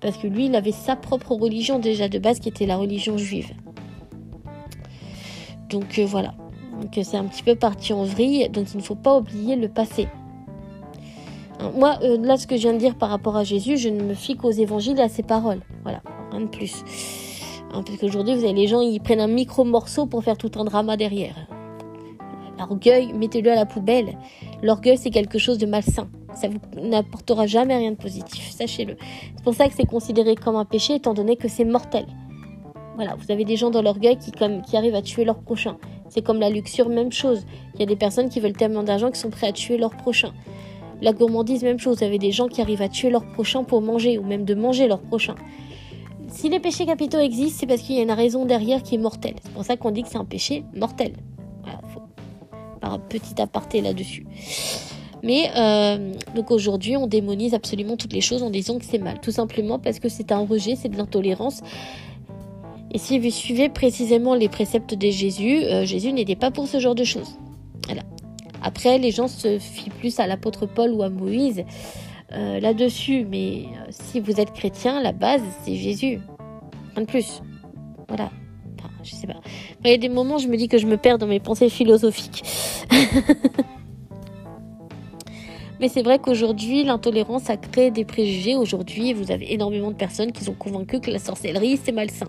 Parce 0.02 0.18
que 0.18 0.28
lui, 0.28 0.46
il 0.46 0.56
avait 0.56 0.72
sa 0.72 0.96
propre 0.96 1.34
religion 1.34 1.80
déjà 1.80 2.08
de 2.08 2.20
base, 2.20 2.40
qui 2.40 2.50
était 2.50 2.66
la 2.66 2.78
religion 2.78 3.18
juive. 3.18 3.52
Donc 5.70 6.00
euh, 6.00 6.06
voilà. 6.06 6.34
Donc 6.82 6.92
c'est 7.04 7.18
un 7.18 7.26
petit 7.26 7.44
peu 7.44 7.56
parti 7.56 7.92
en 7.92 8.04
vrille, 8.04 8.50
donc 8.50 8.68
il 8.74 8.78
ne 8.78 8.84
faut 8.84 8.96
pas 8.96 9.18
oublier 9.18 9.56
le 9.56 9.68
passé. 9.68 10.08
Moi, 11.76 11.98
euh, 12.04 12.18
là, 12.22 12.38
ce 12.38 12.46
que 12.46 12.56
je 12.56 12.64
viens 12.64 12.74
de 12.74 12.78
dire 12.78 12.96
par 12.96 13.10
rapport 13.10 13.36
à 13.36 13.44
Jésus, 13.44 13.78
je 13.78 13.90
ne 13.90 14.04
me 14.04 14.14
fie 14.14 14.36
qu'aux 14.36 14.52
évangiles 14.52 15.00
et 15.00 15.04
à 15.04 15.10
ses 15.10 15.24
paroles. 15.24 15.60
Voilà, 15.84 16.02
rien 16.32 16.42
de 16.42 16.48
plus. 16.48 16.84
Hein, 17.74 17.84
parce 17.86 17.98
qu'aujourd'hui, 17.98 18.36
vous 18.36 18.44
avez 18.44 18.54
les 18.54 18.68
gens, 18.68 18.82
ils 18.82 19.00
prennent 19.00 19.20
un 19.20 19.28
micro-morceau 19.28 20.06
pour 20.06 20.24
faire 20.24 20.38
tout 20.38 20.52
un 20.56 20.64
drama 20.64 20.98
derrière. 20.98 21.36
L'orgueil, 22.60 23.14
mettez-le 23.14 23.52
à 23.52 23.56
la 23.56 23.66
poubelle. 23.66 24.18
L'orgueil, 24.62 24.98
c'est 24.98 25.10
quelque 25.10 25.40
chose 25.40 25.58
de 25.58 25.66
malsain. 25.66 26.10
Ça 26.36 26.48
vous 26.48 26.60
n'apportera 26.82 27.48
jamais 27.48 27.76
rien 27.76 27.92
de 27.92 27.98
positif, 27.98 28.52
sachez-le. 28.52 28.96
C'est 29.36 29.44
pour 29.44 29.56
ça 29.56 29.68
que 29.68 29.74
c'est 29.74 29.86
considéré 29.86 30.36
comme 30.36 30.56
un 30.56 30.66
péché, 30.66 30.96
étant 30.96 31.14
donné 31.14 31.36
que 31.36 31.48
c'est 31.48 31.66
mortel. 31.66 32.06
Voilà, 32.96 33.16
vous 33.16 33.32
avez 33.32 33.46
des 33.46 33.56
gens 33.56 33.70
dans 33.70 33.82
l'orgueil 33.82 34.18
qui, 34.18 34.32
qui 34.32 34.78
arrivent 34.78 34.96
à 34.96 35.02
tuer 35.02 35.24
leur 35.24 35.40
prochain. 35.40 35.78
C'est 36.10 36.22
comme 36.22 36.40
la 36.40 36.50
luxure, 36.50 36.90
même 36.90 37.12
chose. 37.12 37.46
Il 37.76 37.80
y 37.80 37.84
a 37.84 37.86
des 37.86 37.96
personnes 37.96 38.30
qui 38.30 38.40
veulent 38.40 38.54
tellement 38.54 38.84
d'argent 38.84 39.12
qui 39.12 39.20
sont 39.20 39.30
prêts 39.30 39.48
à 39.48 39.52
tuer 39.52 39.78
leur 39.78 39.92
prochain. 39.96 40.34
La 41.02 41.14
gourmandise, 41.14 41.64
même 41.64 41.80
chose. 41.80 41.98
Vous 41.98 42.04
avez 42.04 42.20
des 42.20 42.32
gens 42.32 42.48
qui 42.48 42.62
arrivent 42.62 42.82
à 42.82 42.90
tuer 42.90 43.10
leur 43.10 43.26
prochain 43.26 43.64
pour 43.64 43.82
manger, 43.82 44.18
ou 44.18 44.24
même 44.24 44.46
de 44.46 44.56
manger 44.56 44.88
leur 44.88 45.00
prochain. 45.00 45.36
Si 46.30 46.50
les 46.50 46.60
péchés 46.60 46.86
capitaux 46.86 47.20
existent, 47.20 47.58
c'est 47.60 47.68
parce 47.68 47.82
qu'il 47.82 47.96
y 47.96 48.00
a 48.00 48.04
une 48.04 48.12
raison 48.12 48.46
derrière 48.46 48.84
qui 48.84 48.96
est 48.96 49.00
mortelle. 49.00 49.36
C'est 49.44 49.52
pour 49.54 49.64
ça 49.64 49.78
qu'on 49.78 49.92
dit 49.92 50.04
que 50.04 50.10
c'est 50.10 50.18
un 50.18 50.26
péché 50.26 50.64
mortel. 50.76 51.14
Voilà, 51.64 51.80
faut... 51.90 52.02
Par 52.80 52.94
un 52.94 53.00
petit 53.00 53.42
aparté 53.42 53.82
là-dessus. 53.82 54.26
Mais 55.24 55.50
euh, 55.56 56.14
donc 56.36 56.52
aujourd'hui, 56.52 56.96
on 56.96 57.08
démonise 57.08 57.54
absolument 57.54 57.98
toutes 57.98 58.14
les 58.14 58.22
choses 58.22 58.44
en 58.44 58.50
disant 58.50 58.78
que 58.78 58.86
c'est 58.86 59.00
mal. 59.00 59.20
Tout 59.20 59.32
simplement 59.32 59.80
parce 59.80 60.00
que 60.00 60.10
c'est 60.10 60.32
un 60.32 60.46
rejet, 60.46 60.76
c'est 60.76 60.90
de 60.90 60.98
l'intolérance. 60.98 61.62
Et 62.92 62.98
si 63.00 63.20
vous 63.20 63.32
suivez 63.32 63.70
précisément 63.70 64.36
les 64.36 64.48
préceptes 64.48 64.94
de 64.94 65.10
Jésus, 65.10 65.64
euh, 65.64 65.86
Jésus 65.86 66.14
n'était 66.14 66.36
pas 66.36 66.52
pour 66.52 66.68
ce 66.68 66.80
genre 66.80 66.96
de 66.96 67.04
choses. 67.04 67.38
Voilà. 67.88 68.04
Après, 68.68 68.98
les 68.98 69.12
gens 69.12 69.30
se 69.30 69.60
fient 69.60 69.92
plus 69.92 70.20
à 70.20 70.28
l'apôtre 70.28 70.66
Paul 70.66 70.92
ou 70.92 71.02
à 71.02 71.08
Moïse 71.08 71.64
euh, 72.34 72.60
là-dessus. 72.60 73.26
Mais 73.26 73.64
euh, 73.64 73.88
si 73.92 74.20
vous 74.20 74.42
êtes 74.42 74.52
chrétien, 74.52 75.02
la 75.02 75.14
base, 75.14 75.42
c'est 75.64 75.76
Jésus. 75.76 76.20
Rien 76.94 77.06
de 77.06 77.10
plus. 77.10 77.42
Voilà. 78.10 78.30
Enfin, 78.78 78.90
je 79.04 79.12
sais 79.16 79.26
pas. 79.26 79.40
Il 79.86 79.92
y 79.92 79.94
a 79.94 79.98
des 79.98 80.10
moments, 80.10 80.38
je 80.38 80.50
me 80.50 80.58
dis 80.58 80.68
que 80.68 80.78
je 80.78 80.86
me 80.86 80.98
perds 80.98 81.18
dans 81.18 81.28
mes 81.28 81.40
pensées 81.40 81.70
philosophiques. 81.70 82.44
Mais 85.80 85.88
c'est 85.88 86.02
vrai 86.02 86.20
qu'aujourd'hui, 86.20 86.84
l'intolérance 86.84 87.50
a 87.50 87.56
créé 87.56 87.90
des 87.90 88.04
préjugés. 88.04 88.58
Aujourd'hui, 88.58 89.14
vous 89.14 89.32
avez 89.32 89.54
énormément 89.54 89.92
de 89.92 89.96
personnes 89.96 90.34
qui 90.34 90.44
sont 90.44 90.56
convaincues 90.56 91.00
que 91.00 91.10
la 91.10 91.20
sorcellerie, 91.20 91.80
c'est 91.82 91.94
malsain. 91.94 92.28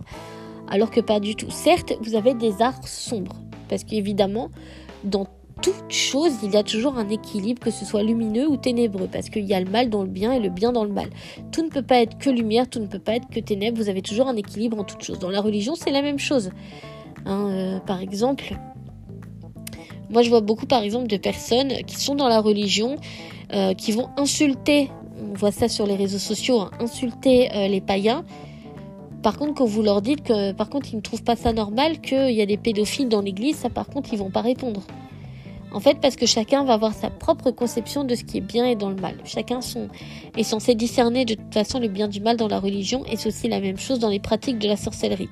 Alors 0.68 0.92
que 0.92 1.00
pas 1.00 1.18
du 1.18 1.34
tout. 1.34 1.50
Certes, 1.50 1.94
vous 2.00 2.14
avez 2.14 2.34
des 2.34 2.62
arts 2.62 2.86
sombres. 2.86 3.34
Parce 3.68 3.82
qu'évidemment, 3.82 4.50
dans 5.02 5.26
toute 5.62 5.90
chose, 5.90 6.32
il 6.42 6.52
y 6.52 6.56
a 6.56 6.62
toujours 6.62 6.96
un 6.96 7.08
équilibre, 7.08 7.60
que 7.60 7.70
ce 7.70 7.84
soit 7.84 8.02
lumineux 8.02 8.48
ou 8.48 8.56
ténébreux, 8.56 9.08
parce 9.10 9.30
qu'il 9.30 9.44
y 9.44 9.54
a 9.54 9.60
le 9.60 9.70
mal 9.70 9.90
dans 9.90 10.02
le 10.02 10.08
bien 10.08 10.32
et 10.32 10.40
le 10.40 10.50
bien 10.50 10.72
dans 10.72 10.84
le 10.84 10.92
mal. 10.92 11.08
Tout 11.52 11.62
ne 11.62 11.68
peut 11.68 11.82
pas 11.82 12.00
être 12.00 12.18
que 12.18 12.30
lumière, 12.30 12.68
tout 12.68 12.80
ne 12.80 12.86
peut 12.86 12.98
pas 12.98 13.16
être 13.16 13.28
que 13.28 13.40
ténèbres, 13.40 13.78
vous 13.78 13.88
avez 13.88 14.02
toujours 14.02 14.28
un 14.28 14.36
équilibre 14.36 14.78
en 14.78 14.84
toute 14.84 15.02
chose. 15.02 15.18
Dans 15.18 15.30
la 15.30 15.40
religion, 15.40 15.74
c'est 15.74 15.90
la 15.90 16.02
même 16.02 16.18
chose. 16.18 16.50
Hein, 17.26 17.50
euh, 17.50 17.80
par 17.80 18.00
exemple, 18.00 18.56
moi 20.10 20.22
je 20.22 20.30
vois 20.30 20.40
beaucoup 20.40 20.66
par 20.66 20.82
exemple 20.82 21.08
de 21.08 21.16
personnes 21.16 21.72
qui 21.86 21.96
sont 21.96 22.14
dans 22.14 22.28
la 22.28 22.40
religion, 22.40 22.96
euh, 23.52 23.74
qui 23.74 23.92
vont 23.92 24.08
insulter, 24.16 24.90
on 25.20 25.34
voit 25.34 25.52
ça 25.52 25.68
sur 25.68 25.86
les 25.86 25.96
réseaux 25.96 26.18
sociaux, 26.18 26.60
hein, 26.60 26.70
insulter 26.80 27.50
euh, 27.54 27.68
les 27.68 27.80
païens. 27.80 28.24
Par 29.22 29.36
contre, 29.36 29.54
quand 29.54 29.66
vous 29.66 29.82
leur 29.82 30.00
dites 30.00 30.22
que 30.22 30.52
par 30.52 30.70
contre 30.70 30.88
ils 30.92 30.96
ne 30.96 31.00
trouvent 31.00 31.24
pas 31.24 31.36
ça 31.36 31.52
normal, 31.52 32.00
qu'il 32.00 32.30
y 32.30 32.40
a 32.40 32.46
des 32.46 32.56
pédophiles 32.56 33.08
dans 33.08 33.20
l'église, 33.20 33.56
ça 33.56 33.68
par 33.68 33.88
contre 33.88 34.12
ils 34.12 34.18
vont 34.18 34.30
pas 34.30 34.42
répondre. 34.42 34.82
En 35.72 35.80
fait, 35.80 36.00
parce 36.00 36.16
que 36.16 36.24
chacun 36.26 36.64
va 36.64 36.74
avoir 36.74 36.94
sa 36.94 37.10
propre 37.10 37.50
conception 37.50 38.04
de 38.04 38.14
ce 38.14 38.24
qui 38.24 38.38
est 38.38 38.42
bien 38.42 38.66
et 38.66 38.74
dans 38.74 38.88
le 38.88 38.96
mal. 38.96 39.16
Chacun 39.24 39.60
est 40.36 40.42
censé 40.42 40.74
discerner 40.74 41.24
de 41.24 41.34
toute 41.34 41.52
façon 41.52 41.78
le 41.78 41.88
bien 41.88 42.08
du 42.08 42.20
mal 42.20 42.36
dans 42.36 42.48
la 42.48 42.58
religion 42.58 43.04
et 43.04 43.16
c'est 43.16 43.28
aussi 43.28 43.48
la 43.48 43.60
même 43.60 43.78
chose 43.78 43.98
dans 43.98 44.08
les 44.08 44.20
pratiques 44.20 44.58
de 44.58 44.66
la 44.66 44.76
sorcellerie. 44.76 45.28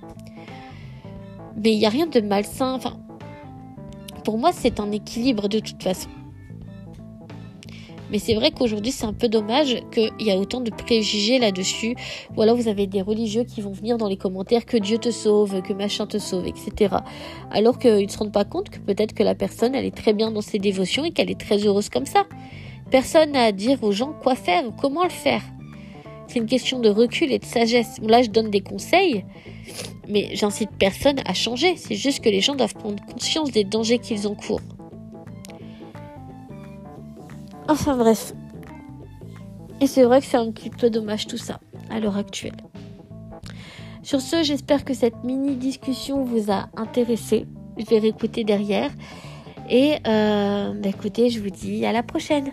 Mais 1.56 1.72
il 1.72 1.78
n'y 1.78 1.86
a 1.86 1.90
rien 1.90 2.06
de 2.06 2.20
malsain. 2.20 2.74
Enfin, 2.74 2.98
pour 4.24 4.36
moi, 4.36 4.50
c'est 4.52 4.78
un 4.78 4.92
équilibre 4.92 5.48
de 5.48 5.58
toute 5.58 5.82
façon. 5.82 6.10
Mais 8.10 8.18
c'est 8.18 8.34
vrai 8.34 8.50
qu'aujourd'hui, 8.50 8.92
c'est 8.92 9.06
un 9.06 9.12
peu 9.12 9.28
dommage 9.28 9.76
qu'il 9.92 10.12
y 10.20 10.30
a 10.30 10.36
autant 10.36 10.60
de 10.60 10.70
préjugés 10.70 11.38
là-dessus. 11.38 11.96
Ou 12.36 12.42
alors 12.42 12.56
vous 12.56 12.68
avez 12.68 12.86
des 12.86 13.02
religieux 13.02 13.44
qui 13.44 13.60
vont 13.60 13.72
venir 13.72 13.98
dans 13.98 14.08
les 14.08 14.16
commentaires 14.16 14.64
que 14.64 14.76
Dieu 14.76 14.98
te 14.98 15.10
sauve, 15.10 15.62
que 15.62 15.72
machin 15.72 16.06
te 16.06 16.18
sauve, 16.18 16.46
etc. 16.46 16.96
Alors 17.50 17.78
qu'ils 17.78 18.06
ne 18.06 18.08
se 18.08 18.18
rendent 18.18 18.32
pas 18.32 18.44
compte 18.44 18.70
que 18.70 18.78
peut-être 18.78 19.12
que 19.14 19.22
la 19.22 19.34
personne, 19.34 19.74
elle 19.74 19.84
est 19.84 19.96
très 19.96 20.12
bien 20.12 20.30
dans 20.30 20.40
ses 20.40 20.58
dévotions 20.58 21.04
et 21.04 21.10
qu'elle 21.10 21.30
est 21.30 21.40
très 21.40 21.66
heureuse 21.66 21.88
comme 21.88 22.06
ça. 22.06 22.24
Personne 22.90 23.32
n'a 23.32 23.44
à 23.44 23.52
dire 23.52 23.82
aux 23.82 23.92
gens 23.92 24.12
quoi 24.12 24.36
faire 24.36 24.64
comment 24.80 25.02
le 25.02 25.10
faire. 25.10 25.42
C'est 26.28 26.38
une 26.38 26.46
question 26.46 26.80
de 26.80 26.88
recul 26.88 27.32
et 27.32 27.38
de 27.38 27.44
sagesse. 27.44 27.98
Là, 28.02 28.22
je 28.22 28.30
donne 28.30 28.50
des 28.50 28.60
conseils, 28.60 29.24
mais 30.08 30.30
j'incite 30.34 30.70
personne 30.78 31.16
à 31.24 31.34
changer. 31.34 31.76
C'est 31.76 31.94
juste 31.94 32.22
que 32.22 32.28
les 32.28 32.40
gens 32.40 32.54
doivent 32.54 32.74
prendre 32.74 33.04
conscience 33.06 33.50
des 33.50 33.64
dangers 33.64 33.98
qu'ils 33.98 34.26
encourent. 34.26 34.75
Enfin 37.68 37.96
bref. 37.96 38.34
Et 39.80 39.86
c'est 39.86 40.04
vrai 40.04 40.20
que 40.20 40.26
c'est 40.26 40.36
un 40.36 40.50
petit 40.50 40.70
peu 40.70 40.88
dommage 40.88 41.26
tout 41.26 41.36
ça 41.36 41.60
à 41.90 42.00
l'heure 42.00 42.16
actuelle. 42.16 42.56
Sur 44.02 44.20
ce, 44.20 44.42
j'espère 44.42 44.84
que 44.84 44.94
cette 44.94 45.24
mini 45.24 45.56
discussion 45.56 46.22
vous 46.22 46.50
a 46.50 46.68
intéressé. 46.76 47.46
Je 47.76 47.84
vais 47.86 47.98
réécouter 47.98 48.44
derrière. 48.44 48.90
Et 49.68 49.96
euh, 50.06 50.72
bah, 50.74 50.88
écoutez, 50.88 51.28
je 51.28 51.40
vous 51.40 51.50
dis 51.50 51.84
à 51.84 51.92
la 51.92 52.02
prochaine. 52.02 52.52